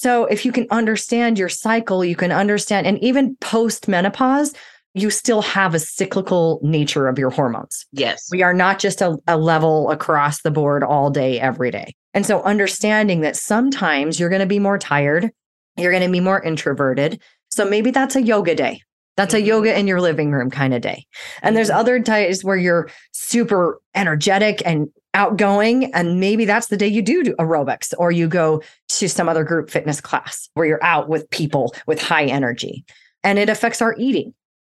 So 0.00 0.26
if 0.26 0.44
you 0.44 0.52
can 0.52 0.68
understand 0.70 1.40
your 1.40 1.48
cycle, 1.48 2.04
you 2.04 2.14
can 2.14 2.30
understand 2.30 2.86
and 2.86 3.02
even 3.02 3.34
post 3.40 3.88
menopause, 3.88 4.54
you 4.94 5.10
still 5.10 5.42
have 5.42 5.74
a 5.74 5.80
cyclical 5.80 6.60
nature 6.62 7.08
of 7.08 7.18
your 7.18 7.30
hormones. 7.30 7.84
Yes. 7.90 8.28
We 8.30 8.44
are 8.44 8.54
not 8.54 8.78
just 8.78 9.02
a, 9.02 9.18
a 9.26 9.36
level 9.36 9.90
across 9.90 10.42
the 10.42 10.52
board 10.52 10.84
all 10.84 11.10
day, 11.10 11.40
every 11.40 11.72
day. 11.72 11.96
And 12.14 12.24
so 12.24 12.42
understanding 12.42 13.22
that 13.22 13.34
sometimes 13.34 14.20
you're 14.20 14.28
going 14.28 14.38
to 14.40 14.46
be 14.46 14.60
more 14.60 14.78
tired, 14.78 15.32
you're 15.76 15.90
going 15.90 16.06
to 16.06 16.12
be 16.12 16.20
more 16.20 16.40
introverted. 16.40 17.20
So 17.48 17.68
maybe 17.68 17.90
that's 17.90 18.14
a 18.14 18.22
yoga 18.22 18.54
day. 18.54 18.82
That's 19.16 19.34
a 19.34 19.42
yoga 19.42 19.76
in 19.76 19.88
your 19.88 20.00
living 20.00 20.30
room 20.30 20.48
kind 20.48 20.72
of 20.74 20.80
day. 20.80 21.06
And 21.42 21.56
there's 21.56 21.70
Mhm. 21.70 21.74
other 21.76 21.98
days 21.98 22.44
where 22.44 22.56
you're 22.56 22.88
super 23.10 23.80
energetic 23.96 24.62
and 24.64 24.90
outgoing. 25.18 25.92
And 25.92 26.20
maybe 26.20 26.44
that's 26.44 26.68
the 26.68 26.76
day 26.76 26.86
you 26.86 27.02
do 27.02 27.24
do 27.24 27.34
aerobics 27.34 27.92
or 27.98 28.12
you 28.12 28.28
go 28.28 28.62
to 28.90 29.08
some 29.08 29.28
other 29.28 29.44
group 29.44 29.68
fitness 29.68 30.00
class 30.00 30.48
where 30.54 30.64
you're 30.64 30.82
out 30.82 31.08
with 31.08 31.28
people 31.30 31.74
with 31.86 32.00
high 32.00 32.24
energy. 32.24 32.84
And 33.24 33.38
it 33.38 33.50
affects 33.50 33.82
our 33.82 33.94
eating. 33.98 34.32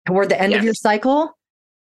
Toward 0.06 0.30
the 0.30 0.40
end 0.40 0.54
of 0.54 0.64
your 0.64 0.74
cycle, 0.74 1.36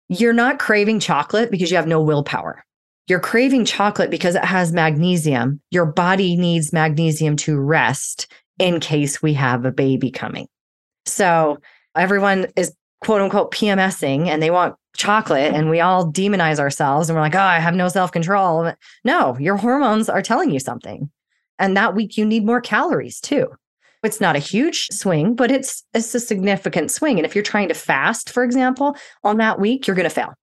you're 0.09 0.33
not 0.33 0.59
craving 0.59 0.99
chocolate 0.99 1.53
because 1.53 1.71
you 1.71 1.77
have 1.77 1.87
no 1.87 2.03
willpower. 2.03 2.64
You're 3.07 3.21
craving 3.21 3.64
chocolate 3.64 4.11
because 4.11 4.35
it 4.35 4.44
has 4.44 4.73
magnesium. 4.73 5.61
Your 5.71 5.87
body 5.87 6.37
needs 6.37 6.73
magnesium 6.73 7.37
to 7.37 7.59
rest 7.59 8.31
in 8.59 8.81
case 8.81 9.23
we 9.23 9.35
have 9.35 9.64
a 9.64 9.71
baby 9.71 10.11
coming. 10.11 10.49
So 11.07 11.59
everyone 11.94 12.49
is 12.57 12.75
quote 13.03 13.21
unquote 13.21 13.53
PMSing 13.53 14.27
and 14.27 14.42
they 14.42 14.51
want 14.51 14.75
chocolate 14.98 15.54
and 15.54 15.70
we 15.70 15.80
all 15.80 16.12
demonize 16.12 16.58
ourselves 16.58 17.08
and 17.08 17.16
we're 17.16 17.22
like, 17.22 17.34
oh, 17.34 17.38
I 17.38 17.61
have 17.61 17.74
no 17.74 17.88
self 17.88 18.12
control. 18.12 18.72
No, 19.04 19.38
your 19.38 19.56
hormones 19.56 20.08
are 20.08 20.20
telling 20.20 20.50
you 20.50 20.61
something. 20.61 21.11
And 21.58 21.76
that 21.76 21.94
week 21.94 22.18
you 22.18 22.26
need 22.26 22.44
more 22.44 22.61
calories 22.61 23.20
too. 23.20 23.48
It's 24.04 24.20
not 24.20 24.37
a 24.37 24.40
huge 24.40 24.88
swing, 24.92 25.34
but 25.34 25.50
it's 25.50 25.82
it's 25.94 26.14
a 26.14 26.20
significant 26.20 26.90
swing. 26.90 27.18
And 27.18 27.26
if 27.26 27.34
you're 27.34 27.42
trying 27.42 27.68
to 27.68 27.74
fast, 27.74 28.30
for 28.30 28.44
example, 28.44 28.96
on 29.24 29.38
that 29.38 29.58
week, 29.58 29.87
you're 29.87 29.96
going 29.96 30.08
to 30.08 30.14
fail. 30.14 30.34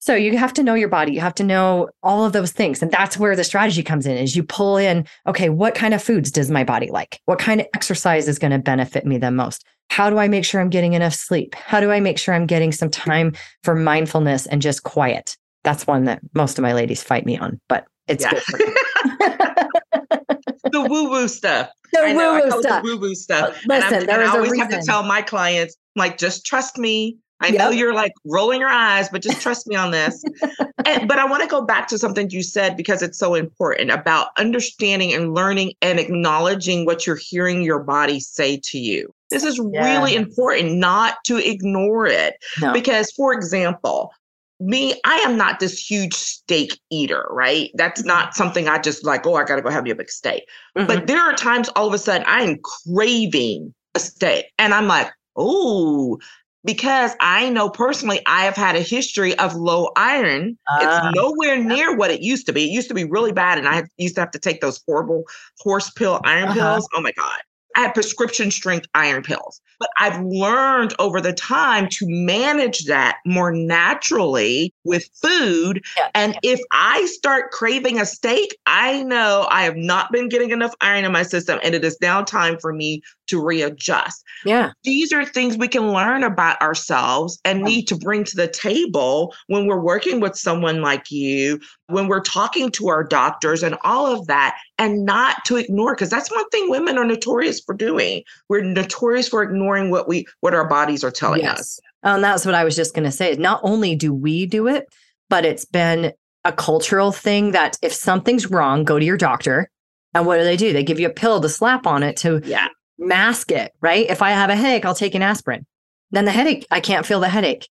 So 0.00 0.14
you 0.14 0.36
have 0.38 0.52
to 0.54 0.62
know 0.62 0.74
your 0.74 0.88
body. 0.88 1.12
You 1.12 1.20
have 1.20 1.34
to 1.36 1.44
know 1.44 1.90
all 2.02 2.24
of 2.24 2.32
those 2.32 2.52
things. 2.52 2.80
And 2.82 2.90
that's 2.90 3.18
where 3.18 3.36
the 3.36 3.44
strategy 3.44 3.82
comes 3.82 4.06
in 4.06 4.16
is 4.16 4.34
you 4.34 4.42
pull 4.42 4.78
in, 4.78 5.06
okay, 5.26 5.50
what 5.50 5.74
kind 5.74 5.92
of 5.92 6.02
foods 6.02 6.30
does 6.30 6.50
my 6.50 6.64
body 6.64 6.90
like? 6.90 7.20
What 7.26 7.38
kind 7.38 7.60
of 7.60 7.66
exercise 7.74 8.26
is 8.26 8.38
going 8.38 8.52
to 8.52 8.58
benefit 8.58 9.04
me 9.04 9.18
the 9.18 9.30
most? 9.30 9.64
How 9.90 10.08
do 10.08 10.18
I 10.18 10.28
make 10.28 10.44
sure 10.46 10.60
I'm 10.60 10.70
getting 10.70 10.94
enough 10.94 11.14
sleep? 11.14 11.54
How 11.54 11.80
do 11.80 11.90
I 11.90 12.00
make 12.00 12.18
sure 12.18 12.34
I'm 12.34 12.46
getting 12.46 12.72
some 12.72 12.90
time 12.90 13.34
for 13.62 13.74
mindfulness 13.74 14.46
and 14.46 14.62
just 14.62 14.84
quiet? 14.84 15.36
That's 15.64 15.86
one 15.86 16.04
that 16.04 16.20
most 16.34 16.58
of 16.58 16.62
my 16.62 16.72
ladies 16.72 17.02
fight 17.02 17.26
me 17.26 17.36
on, 17.36 17.60
but 17.68 17.84
it's 18.08 18.24
Yeah. 18.24 18.30
good 18.30 18.42
for 18.44 18.58
the 20.72 20.80
woo 20.88 21.10
woo 21.10 21.28
stuff. 21.28 21.68
The 21.92 22.00
I 22.00 22.14
woo-woo 22.14 22.62
stuff. 22.62 22.82
the 22.84 22.88
woo 22.88 22.98
woo 23.00 23.14
stuff. 23.14 23.48
Uh, 23.68 23.74
And 23.74 24.08
and 24.08 24.10
I 24.10 24.26
always 24.28 24.56
have 24.58 24.70
to 24.70 24.80
tell 24.82 25.02
my 25.02 25.20
clients, 25.22 25.76
like, 25.96 26.18
just 26.18 26.46
trust 26.46 26.78
me. 26.78 27.18
I 27.40 27.50
know 27.50 27.70
you're 27.70 27.94
like 27.94 28.12
rolling 28.24 28.60
your 28.60 28.68
eyes, 28.68 29.08
but 29.08 29.22
just 29.22 29.40
trust 29.40 29.66
me 29.66 29.74
on 29.76 29.90
this. 29.90 30.22
and, 30.84 31.08
but 31.08 31.18
I 31.18 31.24
want 31.24 31.42
to 31.42 31.48
go 31.48 31.62
back 31.62 31.88
to 31.88 31.98
something 31.98 32.28
you 32.30 32.42
said 32.42 32.76
because 32.76 33.02
it's 33.02 33.18
so 33.18 33.34
important 33.34 33.90
about 33.90 34.28
understanding 34.36 35.12
and 35.12 35.34
learning 35.34 35.72
and 35.80 35.98
acknowledging 35.98 36.84
what 36.84 37.06
you're 37.06 37.16
hearing 37.16 37.62
your 37.62 37.82
body 37.82 38.20
say 38.20 38.60
to 38.64 38.78
you. 38.78 39.12
This 39.30 39.44
is 39.44 39.58
really 39.58 40.16
important 40.16 40.74
not 40.74 41.16
to 41.26 41.36
ignore 41.38 42.06
it. 42.06 42.34
No. 42.60 42.72
Because, 42.72 43.12
for 43.12 43.32
example, 43.32 44.12
me, 44.58 45.00
I 45.04 45.16
am 45.18 45.36
not 45.36 45.60
this 45.60 45.78
huge 45.78 46.14
steak 46.14 46.78
eater, 46.90 47.26
right? 47.30 47.70
That's 47.74 48.04
not 48.04 48.34
something 48.34 48.68
I 48.68 48.78
just 48.78 49.04
like, 49.04 49.26
oh, 49.26 49.36
I 49.36 49.44
got 49.44 49.56
to 49.56 49.62
go 49.62 49.70
have 49.70 49.84
me 49.84 49.90
a 49.90 49.94
big 49.94 50.10
steak. 50.10 50.44
Mhm. 50.76 50.86
But 50.86 51.06
there 51.06 51.20
are 51.20 51.32
times 51.32 51.68
all 51.70 51.86
of 51.86 51.94
a 51.94 51.98
sudden 51.98 52.26
I 52.26 52.42
am 52.42 52.58
craving 52.58 53.72
a 53.94 53.98
steak. 54.00 54.46
And 54.58 54.74
I'm 54.74 54.86
like, 54.86 55.10
oh, 55.36 56.18
because 56.64 57.12
I 57.20 57.50
know 57.50 57.70
personally 57.70 58.20
I 58.26 58.44
have 58.44 58.56
had 58.56 58.76
a 58.76 58.80
history 58.80 59.36
of 59.38 59.54
low 59.54 59.90
iron. 59.96 60.58
Ah, 60.68 60.78
it's 60.82 61.14
nowhere 61.14 61.56
near 61.62 61.96
what 61.96 62.10
it 62.10 62.22
used 62.22 62.46
to 62.46 62.52
be. 62.52 62.64
It 62.64 62.70
used 62.72 62.88
to 62.88 62.94
be 62.94 63.04
really 63.04 63.32
bad. 63.32 63.58
And 63.58 63.68
I 63.68 63.84
used 63.96 64.14
to 64.16 64.20
have 64.20 64.30
to 64.32 64.38
take 64.38 64.60
those 64.60 64.80
horrible 64.86 65.24
horse 65.60 65.90
pill 65.90 66.20
iron 66.24 66.48
Uh-huh. 66.48 66.54
pills. 66.54 66.88
Oh 66.94 67.00
my 67.00 67.12
God. 67.12 67.38
I 67.76 67.80
had 67.82 67.94
prescription 67.94 68.50
strength 68.50 68.86
iron 68.94 69.22
pills. 69.22 69.60
But 69.78 69.90
I've 69.98 70.20
learned 70.22 70.94
over 70.98 71.20
the 71.22 71.32
time 71.32 71.88
to 71.92 72.06
manage 72.06 72.84
that 72.84 73.18
more 73.24 73.50
naturally 73.52 74.74
with 74.84 75.08
food 75.22 75.82
Yeah. 75.96 76.08
and 76.14 76.38
if 76.42 76.60
I 76.72 77.06
start 77.06 77.50
craving 77.50 77.98
a 77.98 78.04
steak, 78.06 78.56
I 78.66 79.02
know 79.04 79.46
I 79.50 79.62
have 79.62 79.76
not 79.76 80.12
been 80.12 80.28
getting 80.28 80.50
enough 80.50 80.74
iron 80.80 81.04
in 81.04 81.12
my 81.12 81.22
system 81.22 81.58
and 81.62 81.74
it 81.74 81.84
is 81.84 81.96
now 82.02 82.22
time 82.22 82.58
for 82.60 82.72
me 82.72 83.02
to 83.28 83.40
readjust. 83.40 84.24
yeah. 84.44 84.72
These 84.82 85.12
are 85.12 85.24
things 85.24 85.56
we 85.56 85.68
can 85.68 85.92
learn 85.92 86.24
about 86.24 86.60
ourselves 86.60 87.38
and 87.44 87.62
need 87.62 87.86
to 87.88 87.96
bring 87.96 88.24
to 88.24 88.36
the 88.36 88.48
table 88.48 89.32
when 89.46 89.66
we're 89.66 89.80
working 89.80 90.18
with 90.20 90.36
someone 90.36 90.82
like 90.82 91.10
you, 91.12 91.60
when 91.86 92.08
we're 92.08 92.20
talking 92.22 92.70
to 92.72 92.88
our 92.88 93.04
doctors 93.04 93.62
and 93.62 93.76
all 93.84 94.06
of 94.12 94.26
that, 94.26 94.58
and 94.80 95.04
not 95.04 95.44
to 95.44 95.56
ignore 95.56 95.94
because 95.94 96.10
that's 96.10 96.30
one 96.34 96.48
thing 96.48 96.68
women 96.70 96.98
are 96.98 97.04
notorious 97.04 97.60
for 97.60 97.74
doing. 97.74 98.24
We're 98.48 98.62
notorious 98.62 99.28
for 99.28 99.42
ignoring 99.42 99.90
what 99.90 100.08
we 100.08 100.26
what 100.40 100.54
our 100.54 100.66
bodies 100.66 101.04
are 101.04 101.10
telling 101.10 101.46
us. 101.46 101.78
Oh, 102.02 102.14
and 102.14 102.24
that's 102.24 102.46
what 102.46 102.54
I 102.54 102.64
was 102.64 102.74
just 102.74 102.94
going 102.94 103.04
to 103.04 103.12
say. 103.12 103.34
Not 103.36 103.60
only 103.62 103.94
do 103.94 104.12
we 104.12 104.46
do 104.46 104.66
it, 104.66 104.86
but 105.28 105.44
it's 105.44 105.66
been 105.66 106.12
a 106.44 106.52
cultural 106.52 107.12
thing 107.12 107.52
that 107.52 107.76
if 107.82 107.92
something's 107.92 108.50
wrong, 108.50 108.82
go 108.84 108.98
to 108.98 109.04
your 109.04 109.18
doctor. 109.18 109.70
And 110.14 110.24
what 110.26 110.38
do 110.38 110.44
they 110.44 110.56
do? 110.56 110.72
They 110.72 110.82
give 110.82 110.98
you 110.98 111.06
a 111.08 111.12
pill 111.12 111.40
to 111.42 111.48
slap 111.48 111.86
on 111.86 112.02
it 112.02 112.16
to 112.18 112.40
Yeah. 112.44 112.68
mask 112.98 113.52
it, 113.52 113.72
right? 113.82 114.06
If 114.08 114.22
I 114.22 114.30
have 114.30 114.48
a 114.48 114.56
headache, 114.56 114.86
I'll 114.86 114.94
take 114.94 115.14
an 115.14 115.22
aspirin. 115.22 115.66
Then 116.10 116.24
the 116.24 116.32
headache, 116.32 116.66
I 116.70 116.80
can't 116.80 117.04
feel 117.06 117.20
the 117.20 117.28
headache. 117.28 117.68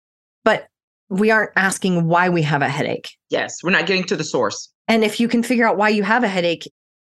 But 0.46 0.68
we 1.10 1.30
aren't 1.30 1.52
asking 1.58 2.08
why 2.08 2.30
we 2.30 2.42
have 2.44 2.62
a 2.62 2.70
headache. 2.70 3.10
Yes, 3.30 3.58
we're 3.62 3.70
not 3.72 3.86
getting 3.86 4.06
to 4.06 4.16
the 4.16 4.24
source. 4.24 4.70
And 4.88 5.04
if 5.04 5.20
you 5.20 5.28
can 5.28 5.44
figure 5.44 5.68
out 5.68 5.78
why 5.78 5.90
you 5.90 6.04
have 6.04 6.24
a 6.24 6.28
headache, 6.28 6.64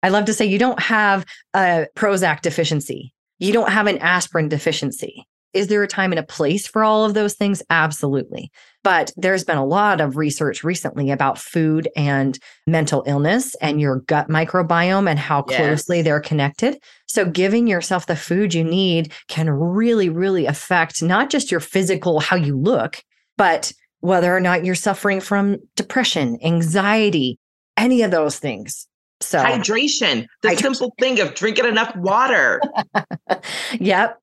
I 0.04 0.10
love 0.10 0.26
to 0.26 0.34
say 0.34 0.46
you 0.46 0.60
don't 0.60 0.82
have 0.82 1.26
a 1.54 1.88
Prozac 1.96 2.42
deficiency. 2.42 3.14
You 3.40 3.54
don't 3.54 3.72
have 3.72 3.88
an 3.88 3.98
aspirin 4.00 4.50
deficiency. 4.50 5.26
Is 5.54 5.68
there 5.68 5.84
a 5.84 5.88
time 5.88 6.12
and 6.12 6.20
a 6.20 6.24
place 6.24 6.66
for 6.66 6.84
all 6.84 7.06
of 7.06 7.14
those 7.14 7.36
things? 7.36 7.62
Absolutely. 7.70 8.52
But 8.84 9.12
there's 9.16 9.44
been 9.44 9.58
a 9.58 9.66
lot 9.66 10.02
of 10.02 10.18
research 10.18 10.64
recently 10.64 11.12
about 11.12 11.38
food 11.38 11.88
and 11.96 12.38
mental 12.66 13.04
illness 13.06 13.54
and 13.56 13.80
your 13.80 14.00
gut 14.02 14.30
microbiome 14.30 15.08
and 15.10 15.20
how 15.20 15.46
Yes. 15.48 15.58
closely 15.58 16.02
they're 16.02 16.20
connected. 16.20 16.80
So, 17.06 17.26
giving 17.26 17.68
yourself 17.68 18.08
the 18.08 18.16
food 18.16 18.54
you 18.54 18.64
need 18.64 19.14
can 19.28 19.50
really, 19.50 20.10
really 20.10 20.48
affect 20.48 21.04
not 21.04 21.30
just 21.30 21.52
your 21.52 21.60
physical, 21.60 22.20
how 22.20 22.36
you 22.36 22.58
look, 22.58 23.04
but 23.38 23.72
whether 24.00 24.36
or 24.36 24.40
not 24.40 24.66
you're 24.66 24.76
suffering 24.76 25.22
from 25.22 25.58
depression, 25.76 26.40
anxiety, 26.44 27.38
any 27.78 28.02
of 28.02 28.12
those 28.12 28.40
things. 28.40 28.88
So, 29.24 29.40
Hydration, 29.40 30.28
the 30.42 30.50
Hydration. 30.50 30.62
simple 30.62 30.94
thing 31.00 31.20
of 31.20 31.36
drinking 31.36 31.66
enough 31.66 31.96
water. 31.96 32.62
Yep. 33.80 34.20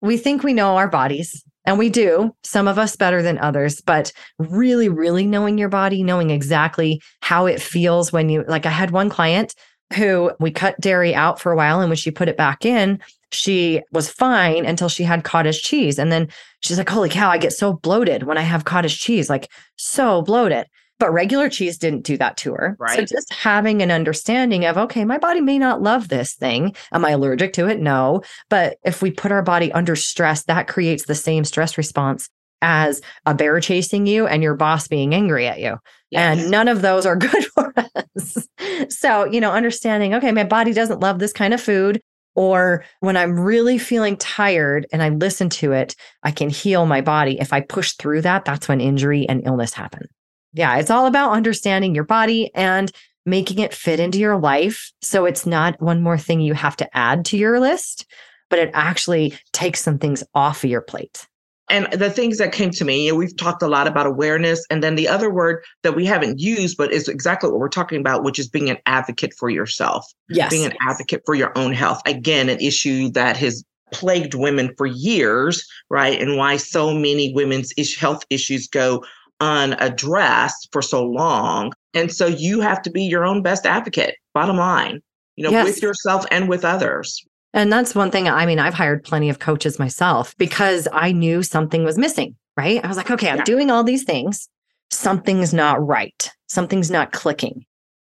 We 0.00 0.16
think 0.16 0.42
we 0.42 0.52
know 0.52 0.76
our 0.76 0.88
bodies, 0.88 1.42
and 1.64 1.78
we 1.78 1.88
do, 1.88 2.34
some 2.42 2.68
of 2.68 2.78
us 2.78 2.96
better 2.96 3.22
than 3.22 3.38
others, 3.38 3.80
but 3.80 4.12
really, 4.38 4.88
really 4.88 5.26
knowing 5.26 5.56
your 5.56 5.68
body, 5.70 6.02
knowing 6.02 6.30
exactly 6.30 7.00
how 7.20 7.46
it 7.46 7.60
feels 7.60 8.12
when 8.12 8.28
you, 8.28 8.44
like, 8.46 8.66
I 8.66 8.70
had 8.70 8.90
one 8.90 9.08
client 9.08 9.54
who 9.96 10.32
we 10.40 10.50
cut 10.50 10.78
dairy 10.80 11.14
out 11.14 11.40
for 11.40 11.52
a 11.52 11.56
while, 11.56 11.80
and 11.80 11.88
when 11.88 11.96
she 11.96 12.10
put 12.10 12.28
it 12.28 12.36
back 12.36 12.66
in, 12.66 12.98
she 13.32 13.80
was 13.92 14.10
fine 14.10 14.66
until 14.66 14.88
she 14.88 15.04
had 15.04 15.24
cottage 15.24 15.62
cheese. 15.62 15.98
And 15.98 16.12
then 16.12 16.28
she's 16.60 16.78
like, 16.78 16.88
Holy 16.88 17.08
cow, 17.08 17.30
I 17.30 17.38
get 17.38 17.52
so 17.52 17.72
bloated 17.72 18.24
when 18.24 18.38
I 18.38 18.42
have 18.42 18.64
cottage 18.64 18.98
cheese, 18.98 19.30
like, 19.30 19.50
so 19.76 20.22
bloated. 20.22 20.66
But 20.98 21.12
regular 21.12 21.48
cheese 21.48 21.76
didn't 21.76 22.04
do 22.04 22.16
that 22.18 22.36
to 22.38 22.52
her. 22.54 22.76
Right. 22.78 22.96
So 22.96 23.04
just 23.04 23.32
having 23.32 23.82
an 23.82 23.90
understanding 23.90 24.64
of, 24.64 24.78
okay, 24.78 25.04
my 25.04 25.18
body 25.18 25.40
may 25.40 25.58
not 25.58 25.82
love 25.82 26.08
this 26.08 26.34
thing. 26.34 26.74
Am 26.92 27.04
I 27.04 27.10
allergic 27.10 27.52
to 27.54 27.68
it? 27.68 27.80
No. 27.80 28.22
But 28.48 28.78
if 28.84 29.02
we 29.02 29.10
put 29.10 29.32
our 29.32 29.42
body 29.42 29.72
under 29.72 29.96
stress, 29.96 30.44
that 30.44 30.68
creates 30.68 31.06
the 31.06 31.14
same 31.14 31.44
stress 31.44 31.76
response 31.76 32.28
as 32.62 33.02
a 33.26 33.34
bear 33.34 33.60
chasing 33.60 34.06
you 34.06 34.26
and 34.26 34.42
your 34.42 34.54
boss 34.54 34.88
being 34.88 35.14
angry 35.14 35.46
at 35.46 35.60
you. 35.60 35.76
Yes. 36.10 36.38
And 36.38 36.50
none 36.50 36.68
of 36.68 36.80
those 36.80 37.04
are 37.06 37.16
good 37.16 37.44
for 37.46 37.74
us. 37.76 38.48
So, 38.88 39.24
you 39.26 39.40
know, 39.40 39.52
understanding, 39.52 40.14
okay, 40.14 40.32
my 40.32 40.44
body 40.44 40.72
doesn't 40.72 41.00
love 41.00 41.18
this 41.18 41.32
kind 41.32 41.52
of 41.52 41.60
food. 41.60 42.00
Or 42.36 42.84
when 42.98 43.16
I'm 43.16 43.38
really 43.38 43.78
feeling 43.78 44.16
tired 44.16 44.86
and 44.92 45.02
I 45.02 45.10
listen 45.10 45.48
to 45.50 45.72
it, 45.72 45.94
I 46.24 46.32
can 46.32 46.50
heal 46.50 46.84
my 46.84 47.00
body. 47.00 47.38
If 47.38 47.52
I 47.52 47.60
push 47.60 47.92
through 47.92 48.22
that, 48.22 48.44
that's 48.44 48.66
when 48.66 48.80
injury 48.80 49.28
and 49.28 49.46
illness 49.46 49.72
happen. 49.72 50.08
Yeah, 50.54 50.76
it's 50.78 50.90
all 50.90 51.06
about 51.06 51.32
understanding 51.32 51.94
your 51.94 52.04
body 52.04 52.50
and 52.54 52.90
making 53.26 53.58
it 53.58 53.74
fit 53.74 54.00
into 54.00 54.18
your 54.18 54.38
life. 54.38 54.92
So 55.02 55.24
it's 55.24 55.46
not 55.46 55.80
one 55.80 56.00
more 56.00 56.18
thing 56.18 56.40
you 56.40 56.54
have 56.54 56.76
to 56.76 56.96
add 56.96 57.24
to 57.26 57.36
your 57.36 57.60
list, 57.60 58.06
but 58.50 58.58
it 58.58 58.70
actually 58.72 59.36
takes 59.52 59.80
some 59.80 59.98
things 59.98 60.22
off 60.34 60.62
of 60.62 60.70
your 60.70 60.80
plate. 60.80 61.26
And 61.70 61.90
the 61.92 62.10
things 62.10 62.36
that 62.38 62.52
came 62.52 62.70
to 62.72 62.84
me, 62.84 63.10
we've 63.10 63.34
talked 63.36 63.62
a 63.62 63.66
lot 63.66 63.86
about 63.86 64.06
awareness. 64.06 64.64
And 64.68 64.82
then 64.82 64.96
the 64.96 65.08
other 65.08 65.32
word 65.32 65.64
that 65.82 65.96
we 65.96 66.04
haven't 66.04 66.38
used, 66.38 66.76
but 66.76 66.92
is 66.92 67.08
exactly 67.08 67.50
what 67.50 67.58
we're 67.58 67.70
talking 67.70 67.98
about, 67.98 68.22
which 68.22 68.38
is 68.38 68.48
being 68.48 68.68
an 68.68 68.76
advocate 68.84 69.32
for 69.32 69.48
yourself, 69.48 70.06
Yes. 70.28 70.50
being 70.50 70.66
an 70.66 70.74
advocate 70.82 71.22
for 71.24 71.34
your 71.34 71.56
own 71.56 71.72
health. 71.72 72.02
Again, 72.04 72.50
an 72.50 72.60
issue 72.60 73.08
that 73.12 73.38
has 73.38 73.64
plagued 73.92 74.34
women 74.34 74.74
for 74.76 74.86
years, 74.86 75.66
right? 75.88 76.20
And 76.20 76.36
why 76.36 76.58
so 76.58 76.92
many 76.92 77.32
women's 77.32 77.72
health 77.96 78.24
issues 78.28 78.68
go 78.68 79.02
unaddressed 79.40 80.68
for 80.72 80.82
so 80.82 81.04
long. 81.04 81.72
And 81.92 82.12
so 82.12 82.26
you 82.26 82.60
have 82.60 82.82
to 82.82 82.90
be 82.90 83.02
your 83.04 83.24
own 83.24 83.42
best 83.42 83.66
advocate, 83.66 84.16
bottom 84.34 84.56
line, 84.56 85.00
you 85.36 85.44
know, 85.44 85.50
Yes. 85.50 85.64
with 85.66 85.82
yourself 85.82 86.24
and 86.30 86.48
with 86.48 86.64
others. 86.64 87.22
And 87.52 87.72
that's 87.72 87.94
one 87.94 88.10
thing. 88.10 88.28
I 88.28 88.46
mean, 88.46 88.58
I've 88.58 88.74
hired 88.74 89.04
plenty 89.04 89.28
of 89.30 89.38
coaches 89.38 89.78
myself 89.78 90.34
because 90.38 90.88
I 90.92 91.12
knew 91.12 91.42
something 91.42 91.84
was 91.84 91.96
missing, 91.98 92.34
right? 92.56 92.84
I 92.84 92.88
was 92.88 92.96
like, 92.96 93.10
okay, 93.10 93.28
I'm 93.30 93.38
Yeah. 93.38 93.44
doing 93.44 93.70
all 93.70 93.84
these 93.84 94.02
things. 94.02 94.48
Something's 94.90 95.54
not 95.54 95.84
right. 95.86 96.30
Something's 96.48 96.90
not 96.90 97.12
clicking. 97.12 97.64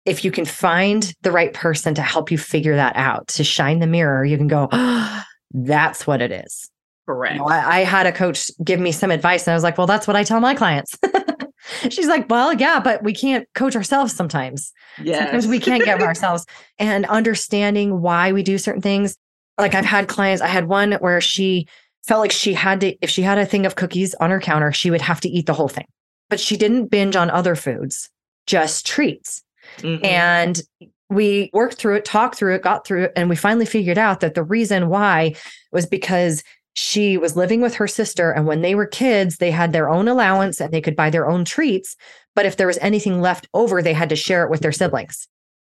If 0.05 0.25
you 0.25 0.31
can 0.31 0.45
find 0.45 1.13
the 1.23 1.33
right 1.33 1.53
person 1.53 1.95
to 1.95 2.03
help 2.03 2.31
you 2.31 2.39
figure 2.39 2.77
that 2.77 2.95
out, 2.95 3.27
to 3.29 3.45
shine 3.45 3.79
the 3.81 3.87
mirror, 3.87 4.25
you 4.25 4.37
can 4.37 4.49
go, 4.49 4.69
oh, 4.71 5.23
that's 5.53 6.07
what 6.07 6.21
it 6.23 6.31
is. 6.31 6.71
Correct. 7.07 7.35
You 7.35 7.41
know, 7.41 7.47
I, 7.49 7.79
I 7.79 7.81
had 7.81 8.07
a 8.07 8.13
coach 8.13 8.51
give 8.63 8.81
me 8.81 8.93
some 8.93 9.11
advice, 9.11 9.47
and 9.47 9.53
I 9.53 9.57
was 9.57 9.63
like, 9.63 9.77
well, 9.77 9.87
that's 9.87 10.07
what 10.07 10.17
I 10.17 10.25
tell 10.25 10.41
my 10.41 10.55
clients. 10.55 10.97
She's 11.91 12.09
like, 12.09 12.29
well, 12.29 12.53
yeah, 12.55 12.81
but 12.81 13.03
we 13.03 13.15
can't 13.15 13.47
coach 13.55 13.75
ourselves 13.77 14.15
sometimes. 14.15 14.73
yes. 15.03 15.19
Sometimes 15.19 15.47
we 15.47 15.59
can't 15.59 15.85
give 15.85 16.01
ourselves 16.03 16.45
and 16.79 17.07
understanding 17.07 18.01
why 18.01 18.33
we 18.33 18.43
do 18.43 18.59
certain 18.59 18.83
things. 18.83 19.17
Like 19.59 19.75
I've 19.75 19.85
had 19.85 20.09
clients, 20.09 20.43
I 20.43 20.49
had 20.49 20.67
one 20.69 20.93
where 20.95 21.21
she 21.21 21.67
felt 22.07 22.21
like 22.21 22.33
she 22.33 22.53
had 22.53 22.81
to, 22.81 22.95
if 23.01 23.09
she 23.09 23.23
had 23.23 23.39
a 23.39 23.47
thing 23.47 23.65
of 23.65 23.77
cookies 23.77 24.15
on 24.17 24.31
her 24.31 24.41
counter, 24.41 24.73
she 24.73 24.91
would 24.91 25.01
have 25.01 25.21
to 25.23 25.29
eat 25.29 25.47
the 25.47 25.55
whole 25.55 25.69
thing. 25.69 25.87
But 26.29 26.41
she 26.41 26.57
didn't 26.57 26.87
binge 26.87 27.17
on 27.17 27.31
other 27.31 27.55
foods, 27.55 28.11
just 28.47 28.87
treats. 28.87 29.43
Mhm. 29.79 30.05
And 30.05 30.61
we 31.09 31.51
worked 31.55 31.77
through 31.77 31.97
it, 31.97 32.05
talked 32.05 32.35
through 32.37 32.55
it, 32.57 32.63
got 32.63 32.87
through 32.87 33.05
it. 33.05 33.13
And 33.17 33.31
we 33.31 33.37
finally 33.37 33.67
figured 33.67 33.99
out 33.99 34.21
that 34.21 34.35
the 34.35 34.43
reason 34.43 34.89
why 34.89 35.35
was 35.73 35.87
because 35.87 36.43
she 36.75 37.17
was 37.17 37.37
living 37.37 37.61
with 37.61 37.75
her 37.77 37.89
sister. 37.89 38.31
And 38.31 38.47
when 38.47 38.61
they 38.63 38.75
were 38.75 38.87
kids, 38.87 39.39
they 39.39 39.51
had 39.51 39.73
their 39.73 39.89
own 39.89 40.09
allowance 40.09 40.61
and 40.61 40.73
they 40.73 40.81
could 40.81 40.97
buy 40.97 41.09
their 41.11 41.29
own 41.29 41.45
treats. 41.45 41.97
But 42.35 42.47
if 42.47 42.57
there 42.57 42.67
was 42.67 42.79
anything 42.79 43.21
left 43.21 43.49
over, 43.55 43.81
they 43.81 43.93
had 43.93 44.09
to 44.09 44.17
share 44.17 44.45
it 44.45 44.51
with 44.51 44.61
their 44.61 44.73
siblings. 44.73 45.29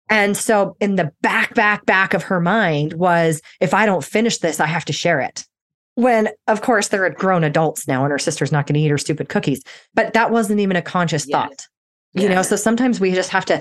And 0.09 0.37
so 0.37 0.77
in 0.81 0.97
the 0.97 1.11
back, 1.21 1.55
back, 1.55 1.85
back 1.87 2.15
of 2.15 2.25
her 2.25 2.41
mind 2.41 2.93
was 2.93 3.43
if 3.61 3.75
I 3.75 3.87
don't 3.87 4.05
finish 4.05 4.39
this, 4.39 4.61
I 4.61 4.67
have 4.67 4.85
to 4.87 4.93
share 4.93 5.21
it. 5.21 5.45
When, 5.97 6.29
of 6.47 6.61
course, 6.61 6.89
they're 6.89 7.09
grown 7.11 7.45
adults 7.45 7.89
now 7.89 8.05
and 8.05 8.11
her 8.13 8.19
sister's 8.19 8.53
not 8.53 8.67
going 8.67 8.75
to 8.75 8.81
eat 8.81 8.89
her 8.89 8.99
stupid 8.99 9.29
cookies. 9.29 9.63
But 9.95 10.13
that 10.13 10.31
wasn't 10.31 10.61
even 10.61 10.77
a 10.77 10.83
conscious 10.83 11.27
Yes. 11.27 11.33
thought. 11.33 11.67
You 12.13 12.29
know, 12.29 12.43
so 12.43 12.55
sometimes 12.55 13.01
we 13.01 13.13
just 13.13 13.31
have 13.31 13.45
to 13.47 13.61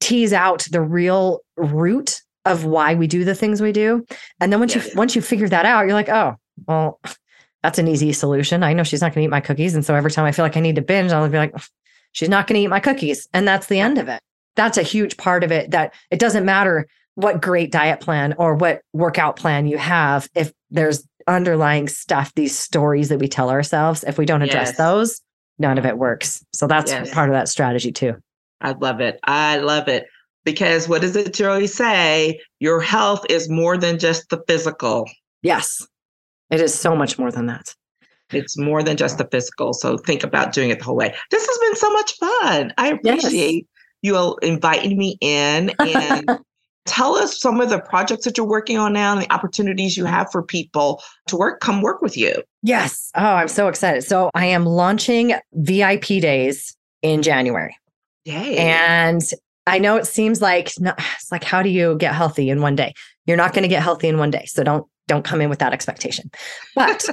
tease 0.00 0.34
out 0.34 0.66
the 0.70 0.82
real 0.82 1.40
root 1.56 2.20
of 2.44 2.64
why 2.64 2.94
we 2.94 3.06
do 3.06 3.24
the 3.24 3.34
things 3.34 3.62
we 3.62 3.72
do. 3.72 4.04
And 4.40 4.52
then 4.52 4.60
once 4.60 4.74
Yeah. 4.74 4.84
you 4.84 4.90
once 4.94 5.16
you 5.16 5.22
figure 5.22 5.48
that 5.48 5.64
out, 5.64 5.86
you're 5.86 5.94
like, 5.94 6.10
oh, 6.10 6.36
well, 6.66 7.00
that's 7.62 7.78
an 7.78 7.88
easy 7.88 8.12
solution. 8.12 8.62
I 8.62 8.72
know 8.72 8.84
she's 8.84 9.00
not 9.00 9.14
going 9.14 9.22
to 9.22 9.26
eat 9.26 9.30
my 9.30 9.40
cookies. 9.40 9.74
And 9.74 9.84
so 9.84 9.94
every 9.94 10.10
time 10.10 10.24
I 10.24 10.32
feel 10.32 10.44
like 10.44 10.56
I 10.56 10.60
need 10.60 10.76
to 10.76 10.82
binge, 10.82 11.12
I'll 11.12 11.28
be 11.28 11.38
like, 11.38 11.54
she's 12.12 12.28
not 12.28 12.46
going 12.46 12.58
to 12.58 12.64
eat 12.64 12.68
my 12.68 12.80
cookies. 12.80 13.28
And 13.32 13.46
that's 13.46 13.66
the 13.66 13.80
end 13.80 13.98
of 13.98 14.08
it. 14.08 14.20
That's 14.56 14.78
a 14.78 14.82
huge 14.82 15.16
part 15.16 15.44
of 15.44 15.52
it 15.52 15.70
that 15.72 15.94
it 16.10 16.18
doesn't 16.18 16.44
matter 16.44 16.86
what 17.14 17.42
great 17.42 17.72
diet 17.72 18.00
plan 18.00 18.34
or 18.38 18.54
what 18.54 18.82
workout 18.92 19.36
plan 19.36 19.66
you 19.66 19.76
have. 19.78 20.28
If 20.34 20.52
there's 20.70 21.04
underlying 21.26 21.88
stuff, 21.88 22.32
these 22.34 22.56
stories 22.56 23.08
that 23.08 23.18
we 23.18 23.28
tell 23.28 23.50
ourselves, 23.50 24.04
if 24.04 24.18
we 24.18 24.24
don't 24.24 24.42
address 24.42 24.68
Yes. 24.68 24.76
those, 24.78 25.20
none 25.58 25.78
of 25.78 25.84
it 25.86 25.98
works. 25.98 26.44
So 26.52 26.66
that's 26.66 26.90
Yes. 26.92 27.12
part 27.12 27.28
of 27.28 27.34
that 27.34 27.48
strategy 27.48 27.90
too. 27.92 28.14
I 28.60 28.72
love 28.72 29.00
it. 29.00 29.18
I 29.24 29.58
love 29.58 29.88
it. 29.88 30.06
Because 30.44 30.88
what 30.88 31.02
does 31.02 31.14
it 31.16 31.34
Joey 31.34 31.66
say? 31.66 32.40
Your 32.60 32.80
health 32.80 33.26
is 33.28 33.50
more 33.50 33.76
than 33.76 33.98
just 33.98 34.30
the 34.30 34.40
physical. 34.46 35.08
Yes. 35.42 35.86
It 36.50 36.60
is 36.60 36.74
so 36.74 36.96
much 36.96 37.18
more 37.18 37.30
than 37.30 37.46
that. 37.46 37.74
It's 38.30 38.58
more 38.58 38.82
than 38.82 38.96
just 38.96 39.18
the 39.18 39.26
physical. 39.30 39.72
So 39.72 39.96
think 39.96 40.22
about 40.22 40.52
doing 40.52 40.70
it 40.70 40.78
the 40.78 40.84
whole 40.84 40.96
way. 40.96 41.14
This 41.30 41.46
has 41.46 41.58
been 41.58 41.76
so 41.76 41.90
much 41.90 42.12
fun. 42.14 42.74
I 42.76 42.98
Yes. 43.02 43.18
appreciate 43.20 43.66
you 44.02 44.16
all 44.16 44.36
inviting 44.38 44.98
me 44.98 45.16
in 45.20 45.70
and 45.80 46.38
tell 46.84 47.14
us 47.16 47.40
some 47.40 47.60
of 47.60 47.70
the 47.70 47.80
projects 47.80 48.24
that 48.24 48.36
you're 48.36 48.46
working 48.46 48.76
on 48.78 48.92
now 48.92 49.12
and 49.12 49.22
the 49.22 49.32
opportunities 49.32 49.96
you 49.96 50.04
have 50.04 50.30
for 50.30 50.42
people 50.42 51.02
to 51.26 51.36
work, 51.36 51.60
come 51.60 51.80
work 51.80 52.02
with 52.02 52.16
you. 52.16 52.34
Yes. 52.62 53.10
Oh, 53.14 53.22
I'm 53.24 53.48
so 53.48 53.68
excited. 53.68 54.02
So 54.02 54.30
I 54.34 54.46
am 54.46 54.64
launching 54.66 55.34
VIP 55.54 56.06
days 56.20 56.76
in 57.02 57.22
January. 57.22 57.76
Yay. 58.24 58.58
And 58.58 59.22
I 59.66 59.78
know 59.78 59.96
it 59.96 60.06
seems 60.06 60.42
like 60.42 60.68
it's 60.78 61.32
like 61.32 61.44
how 61.44 61.62
do 61.62 61.68
you 61.70 61.96
get 61.96 62.14
healthy 62.14 62.50
in 62.50 62.60
one 62.60 62.76
day? 62.76 62.92
You're 63.26 63.36
not 63.36 63.52
going 63.54 63.62
to 63.62 63.68
get 63.68 63.82
healthy 63.82 64.08
in 64.08 64.18
one 64.18 64.30
day. 64.30 64.44
So 64.46 64.62
don't 64.64 64.86
don't 65.08 65.24
come 65.24 65.40
in 65.40 65.50
with 65.50 65.58
that 65.58 65.72
expectation. 65.72 66.30
But 66.76 67.04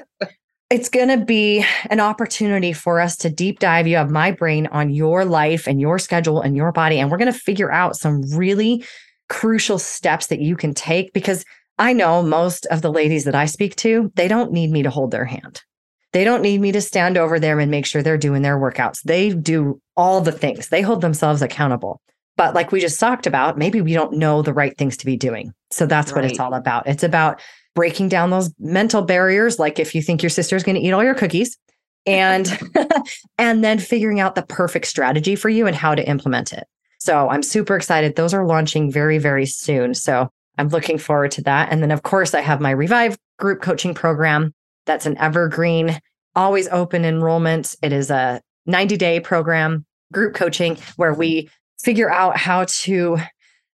it's 0.69 0.89
going 0.89 1.08
to 1.08 1.23
be 1.23 1.65
an 1.89 1.99
opportunity 1.99 2.73
for 2.73 2.99
us 2.99 3.15
to 3.17 3.29
deep 3.29 3.60
dive. 3.60 3.88
You 3.88 3.97
have 3.97 4.12
my 4.12 4.31
brain 4.31 4.67
on 4.67 4.91
your 4.91 5.25
life 5.25 5.67
and 5.67 5.81
your 5.81 5.97
schedule 5.97 6.41
and 6.41 6.55
your 6.55 6.71
body 6.71 6.99
and 6.99 7.10
we're 7.10 7.17
going 7.17 7.31
to 7.31 7.39
figure 7.39 7.71
out 7.71 7.95
some 7.95 8.21
really 8.36 8.84
crucial 9.29 9.79
steps 9.79 10.27
that 10.27 10.39
you 10.39 10.55
can 10.55 10.73
take 10.73 11.13
because 11.13 11.45
I 11.77 11.93
know 11.93 12.21
most 12.21 12.65
of 12.67 12.81
the 12.81 12.91
ladies 12.91 13.25
that 13.25 13.36
I 13.36 13.45
speak 13.45 13.75
to, 13.77 14.12
they 14.15 14.27
don't 14.27 14.51
need 14.51 14.71
me 14.71 14.84
to 14.84 14.89
hold 14.89 15.12
their 15.12 15.25
hand. 15.25 15.62
They 16.13 16.23
don't 16.23 16.41
need 16.41 16.62
me 16.62 16.71
to 16.71 16.81
stand 16.81 17.17
over 17.17 17.39
them 17.39 17.60
and 17.60 17.69
make 17.69 17.86
sure 17.86 18.01
they're 18.01 18.17
doing 18.17 18.41
their 18.41 18.58
workouts. 18.58 19.01
They 19.03 19.31
do 19.31 19.81
all 19.97 20.21
the 20.21 20.31
things, 20.31 20.69
they 20.69 20.81
hold 20.81 21.01
themselves 21.01 21.41
accountable. 21.41 22.01
But 22.38 22.53
like 22.53 22.71
we 22.71 22.81
just 22.81 22.99
talked 22.99 23.27
about, 23.27 23.58
maybe 23.58 23.81
we 23.81 23.93
don't 23.93 24.17
know 24.17 24.41
the 24.41 24.53
right 24.53 24.77
things 24.77 24.97
to 24.97 25.05
be 25.05 25.15
doing. 25.15 25.53
So 25.71 25.86
that's 25.86 26.12
what 26.12 26.25
it's 26.25 26.39
all 26.39 26.53
about. 26.53 26.86
It's 26.86 27.03
about 27.03 27.41
breaking 27.75 28.09
down 28.09 28.29
those 28.31 28.51
mental 28.57 29.01
barriers. 29.01 29.59
Like 29.59 29.79
if 29.79 29.93
you 29.93 30.01
think 30.01 30.23
your 30.23 30.29
sister's 30.29 30.63
going 30.63 30.75
to 30.75 30.81
eat 30.81 30.91
all 30.91 31.03
your 31.03 31.13
cookies, 31.13 31.57
and 32.05 32.59
and 33.38 33.63
then 33.63 33.79
figuring 33.79 34.19
out 34.19 34.35
the 34.35 34.43
perfect 34.43 34.88
strategy 34.88 35.35
for 35.35 35.49
you 35.49 35.67
and 35.67 35.75
how 35.75 35.93
to 35.93 36.07
implement 36.07 36.53
it. 36.53 36.67
So 36.99 37.29
I'm 37.29 37.43
super 37.43 37.75
excited. 37.75 38.15
Those 38.15 38.33
are 38.33 38.45
launching 38.45 38.91
very, 38.91 39.17
very 39.17 39.45
soon. 39.45 39.93
So 39.93 40.29
I'm 40.57 40.69
looking 40.69 40.97
forward 40.97 41.31
to 41.31 41.41
that. 41.43 41.71
And 41.71 41.83
then, 41.83 41.91
of 41.91 42.03
course, 42.03 42.33
I 42.33 42.41
have 42.41 42.61
my 42.61 42.71
Revive 42.71 43.17
group 43.38 43.61
coaching 43.61 43.93
program. 43.93 44.53
That's 44.85 45.05
an 45.05 45.17
evergreen, 45.17 45.99
always 46.35 46.67
open 46.69 47.05
enrollment. 47.05 47.75
It 47.81 47.91
is 47.91 48.09
a 48.09 48.41
90 48.65 48.97
day 48.97 49.19
program, 49.19 49.85
group 50.13 50.33
coaching, 50.33 50.77
where 50.95 51.13
we 51.13 51.49
figure 51.79 52.09
out 52.09 52.38
how 52.38 52.65
to 52.65 53.17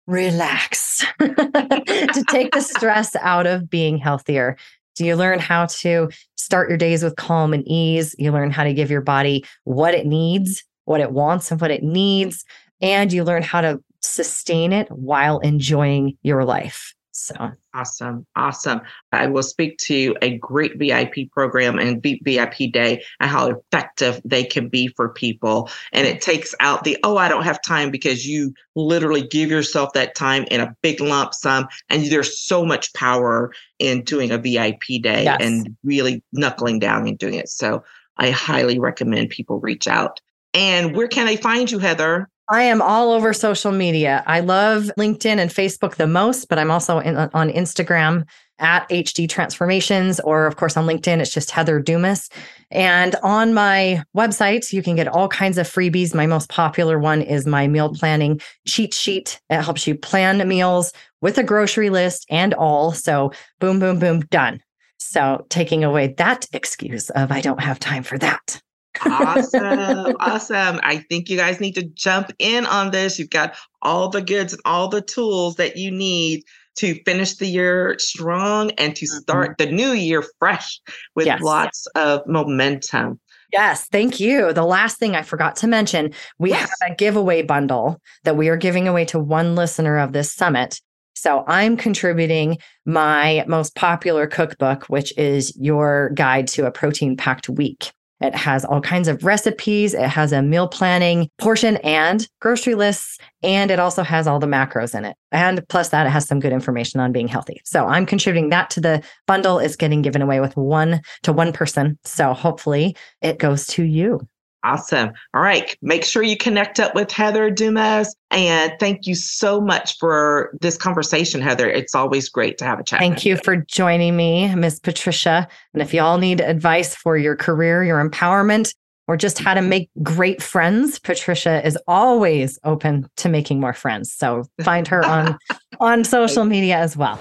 relax, 0.07 1.05
to 1.19 2.25
take 2.29 2.53
the 2.53 2.61
stress 2.61 3.15
out 3.17 3.45
of 3.45 3.69
being 3.69 3.97
healthier. 3.97 4.57
Do 4.95 5.05
you 5.05 5.15
learn 5.15 5.37
how 5.39 5.67
to 5.67 6.09
start 6.35 6.69
your 6.69 6.77
days 6.77 7.03
with 7.03 7.17
calm 7.17 7.53
and 7.53 7.63
ease? 7.67 8.15
You 8.17 8.31
learn 8.31 8.49
how 8.49 8.63
to 8.63 8.73
give 8.73 8.89
your 8.89 9.01
body 9.01 9.45
what 9.65 9.93
it 9.93 10.07
needs, 10.07 10.63
what 10.85 11.01
it 11.01 11.11
wants, 11.11 11.51
and 11.51 11.61
what 11.61 11.69
it 11.69 11.83
needs. 11.83 12.43
And 12.81 13.13
you 13.13 13.23
learn 13.23 13.43
how 13.43 13.61
to 13.61 13.79
sustain 14.01 14.73
it 14.73 14.87
while 14.89 15.39
enjoying 15.39 16.17
your 16.23 16.45
life. 16.45 16.95
So 17.17 17.51
awesome. 17.73 18.27
Awesome. 18.35 18.81
I 19.11 19.25
will 19.25 19.41
speak 19.41 19.79
to 19.79 20.15
a 20.21 20.37
great 20.37 20.77
VIP 20.77 21.31
program 21.31 21.79
and 21.79 22.01
VIP 22.01 22.71
day 22.71 23.03
and 23.19 23.29
how 23.29 23.49
effective 23.49 24.21
they 24.23 24.43
can 24.43 24.69
be 24.69 24.89
for 24.89 25.09
people. 25.09 25.71
And 25.91 26.05
it 26.05 26.21
takes 26.21 26.53
out 26.59 26.83
the, 26.83 26.95
oh, 27.03 27.17
I 27.17 27.27
don't 27.27 27.43
have 27.43 27.59
time 27.63 27.89
because 27.89 28.27
you 28.27 28.53
literally 28.75 29.27
give 29.27 29.49
yourself 29.49 29.93
that 29.93 30.13
time 30.13 30.45
in 30.51 30.61
a 30.61 30.75
big 30.83 31.01
lump 31.01 31.33
sum. 31.33 31.67
And 31.89 32.05
there's 32.05 32.39
so 32.39 32.63
much 32.63 32.93
power 32.93 33.51
in 33.79 34.03
doing 34.03 34.29
a 34.29 34.37
VIP 34.37 35.01
day 35.01 35.23
yes. 35.23 35.37
and 35.41 35.75
really 35.83 36.23
knuckling 36.33 36.77
down 36.77 37.07
and 37.07 37.17
doing 37.17 37.33
it. 37.33 37.49
So 37.49 37.83
I 38.17 38.29
highly 38.29 38.77
recommend 38.77 39.31
people 39.31 39.59
reach 39.59 39.87
out. 39.87 40.21
And 40.53 40.95
where 40.95 41.07
can 41.07 41.25
they 41.25 41.35
find 41.35 41.69
you, 41.71 41.79
Heather? 41.79 42.29
I 42.49 42.63
am 42.63 42.81
all 42.81 43.11
over 43.11 43.33
social 43.33 43.73
media. 43.73 44.23
I 44.25 44.39
love 44.39 44.89
LinkedIn 44.97 45.37
and 45.37 45.51
Facebook 45.51 45.95
the 45.95 46.07
most, 46.07 46.47
but 46.47 46.57
I'm 46.57 46.71
also 46.71 46.99
in, 46.99 47.17
on 47.17 47.49
Instagram 47.49 48.25
at 48.59 48.87
HD 48.89 49.29
Transformations, 49.29 50.19
or 50.21 50.47
of 50.47 50.55
course 50.55 50.77
on 50.77 50.87
LinkedIn, 50.87 51.19
it's 51.19 51.33
just 51.33 51.51
Heather 51.51 51.79
Dumas. 51.79 52.29
And 52.71 53.15
on 53.21 53.53
my 53.53 54.01
website, 54.15 54.71
you 54.71 54.81
can 54.81 54.95
get 54.95 55.09
all 55.09 55.27
kinds 55.27 55.57
of 55.57 55.67
freebies. 55.67 56.15
My 56.15 56.25
most 56.25 56.49
popular 56.49 56.97
one 56.97 57.21
is 57.21 57.45
my 57.45 57.67
meal 57.67 57.93
planning 57.93 58.39
cheat 58.65 58.93
sheet. 58.93 59.39
It 59.49 59.61
helps 59.61 59.85
you 59.85 59.95
plan 59.95 60.45
meals 60.47 60.93
with 61.21 61.37
a 61.37 61.43
grocery 61.43 61.89
list 61.89 62.25
and 62.29 62.53
all. 62.53 62.93
So, 62.93 63.31
boom, 63.59 63.79
boom, 63.79 63.99
boom, 63.99 64.21
done. 64.21 64.61
So, 64.99 65.45
taking 65.49 65.83
away 65.83 66.13
that 66.17 66.47
excuse 66.53 67.09
of 67.11 67.31
I 67.31 67.41
don't 67.41 67.61
have 67.61 67.79
time 67.79 68.03
for 68.03 68.17
that 68.17 68.61
awesome. 69.05 70.15
awesome. 70.19 70.79
I 70.83 70.97
think 71.09 71.29
you 71.29 71.37
guys 71.37 71.59
need 71.59 71.75
to 71.75 71.83
jump 71.83 72.31
in 72.39 72.65
on 72.65 72.91
this. 72.91 73.19
You've 73.19 73.29
got 73.29 73.55
all 73.81 74.09
the 74.09 74.21
goods 74.21 74.53
and 74.53 74.61
all 74.65 74.87
the 74.87 75.01
tools 75.01 75.55
that 75.55 75.77
you 75.77 75.91
need 75.91 76.43
to 76.77 77.01
finish 77.03 77.35
the 77.35 77.47
year 77.47 77.95
strong 77.99 78.71
and 78.71 78.95
to 78.95 79.05
mm-hmm. 79.05 79.19
start 79.19 79.57
mm-hmm. 79.57 79.69
the 79.69 79.75
new 79.75 79.91
year 79.91 80.23
fresh 80.39 80.79
with 81.15 81.25
yes. 81.25 81.41
lots 81.41 81.87
of 81.95 82.25
momentum. 82.27 83.19
Yes, 83.53 83.85
thank 83.91 84.19
you. 84.19 84.51
The 84.51 84.65
last 84.65 84.97
thing 84.97 85.15
I 85.15 85.21
forgot 85.21 85.55
to 85.57 85.67
mention, 85.67 86.13
we 86.37 86.49
yes. 86.49 86.69
have 86.81 86.91
a 86.91 86.95
giveaway 86.95 87.43
bundle 87.43 88.01
that 88.25 88.35
we 88.35 88.49
are 88.49 88.57
giving 88.57 88.87
away 88.87 89.05
to 89.05 89.19
one 89.19 89.55
listener 89.55 89.97
of 89.97 90.11
this 90.11 90.33
summit. 90.33 90.81
So 91.15 91.43
I'm 91.47 91.77
contributing 91.77 92.57
my 92.85 93.43
most 93.47 93.73
popular 93.73 94.27
cookbook, 94.27 94.85
which 94.85 95.17
is 95.17 95.55
your 95.57 96.11
guide 96.13 96.47
to 96.49 96.67
a 96.67 96.71
protein 96.71 97.17
packed 97.17 97.49
week. 97.49 97.91
It 98.19 98.35
has 98.35 98.65
all 98.65 98.81
kinds 98.81 99.07
of 99.07 99.23
recipes. 99.23 99.93
It 99.93 100.09
has 100.09 100.31
a 100.31 100.41
meal 100.41 100.67
planning 100.67 101.29
portion 101.37 101.77
and 101.77 102.27
grocery 102.39 102.75
lists. 102.75 103.17
And 103.43 103.69
it 103.69 103.79
also 103.79 104.03
has 104.03 104.27
all 104.27 104.39
the 104.39 104.47
macros 104.47 104.95
in 104.95 105.05
it. 105.05 105.15
And 105.31 105.67
plus 105.69 105.89
that, 105.89 106.07
it 106.07 106.09
has 106.09 106.27
some 106.27 106.39
good 106.39 106.53
information 106.53 106.99
on 106.99 107.11
being 107.11 107.27
healthy. 107.27 107.61
So 107.63 107.85
I'm 107.85 108.05
contributing 108.05 108.49
that 108.49 108.69
to 108.71 108.81
the 108.81 109.03
bundle. 109.27 109.59
It's 109.59 109.75
getting 109.75 110.01
given 110.01 110.21
away 110.21 110.39
with 110.39 110.57
one 110.57 111.01
to 111.23 111.33
one 111.33 111.53
person. 111.53 111.99
So 112.03 112.33
hopefully 112.33 112.95
it 113.21 113.37
goes 113.37 113.67
to 113.67 113.83
you. 113.83 114.27
Awesome. 114.63 115.11
All 115.33 115.41
right. 115.41 115.77
Make 115.81 116.03
sure 116.03 116.23
you 116.23 116.35
connect 116.35 116.79
up 116.79 116.95
with 116.95 117.11
Heather 117.11 117.49
Dumas. 117.49 118.15
And 118.31 118.73
thank 118.79 119.07
you 119.07 119.15
so 119.15 119.61
much 119.61 119.97
for 119.97 120.51
this 120.61 120.77
conversation, 120.77 121.41
Heather. 121.41 121.69
It's 121.69 121.95
always 121.95 122.27
great 122.27 122.57
to 122.57 122.65
have 122.65 122.79
a 122.79 122.83
chat. 122.83 122.99
Thank 122.99 123.25
you 123.25 123.37
for 123.37 123.57
joining 123.57 124.17
me, 124.17 124.53
Miss 124.55 124.79
Patricia. 124.79 125.47
And 125.73 125.81
if 125.81 125.93
y'all 125.93 126.17
need 126.17 126.41
advice 126.41 126.95
for 126.95 127.17
your 127.17 127.35
career, 127.35 127.83
your 127.83 128.03
empowerment, 128.03 128.73
or 129.07 129.15
just 129.15 129.39
how 129.39 129.53
to 129.53 129.61
make 129.61 129.89
great 130.03 130.41
friends, 130.41 130.99
Patricia 130.99 131.65
is 131.65 131.77
always 131.87 132.59
open 132.65 133.09
to 133.17 133.29
making 133.29 133.59
more 133.59 133.73
friends. 133.73 134.11
So 134.11 134.43
find 134.63 134.87
her 134.87 135.05
on 135.05 135.37
on 135.79 136.03
social 136.03 136.43
media 136.43 136.77
as 136.77 136.97
well. 136.97 137.19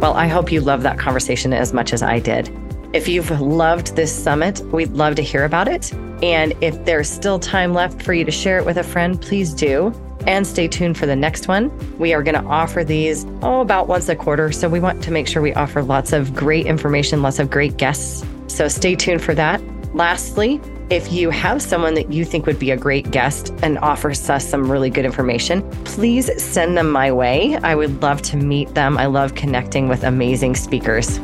Well, 0.00 0.14
I 0.14 0.26
hope 0.26 0.52
you 0.52 0.60
love 0.60 0.82
that 0.82 0.98
conversation 0.98 1.52
as 1.52 1.72
much 1.72 1.92
as 1.92 2.02
I 2.02 2.18
did. 2.18 2.48
If 2.92 3.08
you've 3.08 3.30
loved 3.40 3.96
this 3.96 4.12
summit, 4.12 4.60
we'd 4.66 4.92
love 4.92 5.14
to 5.14 5.22
hear 5.22 5.44
about 5.44 5.66
it. 5.66 5.94
And 6.22 6.52
if 6.60 6.84
there's 6.84 7.08
still 7.08 7.38
time 7.38 7.72
left 7.72 8.02
for 8.02 8.12
you 8.12 8.22
to 8.22 8.30
share 8.30 8.58
it 8.58 8.66
with 8.66 8.76
a 8.76 8.82
friend, 8.82 9.20
please 9.20 9.54
do. 9.54 9.94
And 10.26 10.46
stay 10.46 10.68
tuned 10.68 10.98
for 10.98 11.06
the 11.06 11.16
next 11.16 11.48
one. 11.48 11.72
We 11.98 12.12
are 12.12 12.22
going 12.22 12.34
to 12.34 12.46
offer 12.46 12.84
these, 12.84 13.24
oh, 13.40 13.62
about 13.62 13.88
once 13.88 14.10
a 14.10 14.14
quarter. 14.14 14.52
So 14.52 14.68
we 14.68 14.78
want 14.78 15.02
to 15.04 15.10
make 15.10 15.26
sure 15.26 15.40
we 15.40 15.54
offer 15.54 15.82
lots 15.82 16.12
of 16.12 16.34
great 16.34 16.66
information, 16.66 17.22
lots 17.22 17.38
of 17.38 17.50
great 17.50 17.78
guests. 17.78 18.26
So 18.46 18.68
stay 18.68 18.94
tuned 18.94 19.22
for 19.22 19.34
that. 19.34 19.62
Lastly, 19.94 20.60
if 20.90 21.10
you 21.10 21.30
have 21.30 21.62
someone 21.62 21.94
that 21.94 22.12
you 22.12 22.26
think 22.26 22.44
would 22.44 22.58
be 22.58 22.70
a 22.72 22.76
great 22.76 23.10
guest 23.10 23.54
and 23.62 23.78
offers 23.78 24.28
us 24.28 24.46
some 24.46 24.70
really 24.70 24.90
good 24.90 25.06
information, 25.06 25.62
please 25.84 26.30
send 26.40 26.76
them 26.76 26.90
my 26.90 27.10
way. 27.10 27.56
I 27.62 27.74
would 27.74 28.02
love 28.02 28.20
to 28.22 28.36
meet 28.36 28.74
them. 28.74 28.98
I 28.98 29.06
love 29.06 29.34
connecting 29.34 29.88
with 29.88 30.04
amazing 30.04 30.56
speakers. 30.56 31.18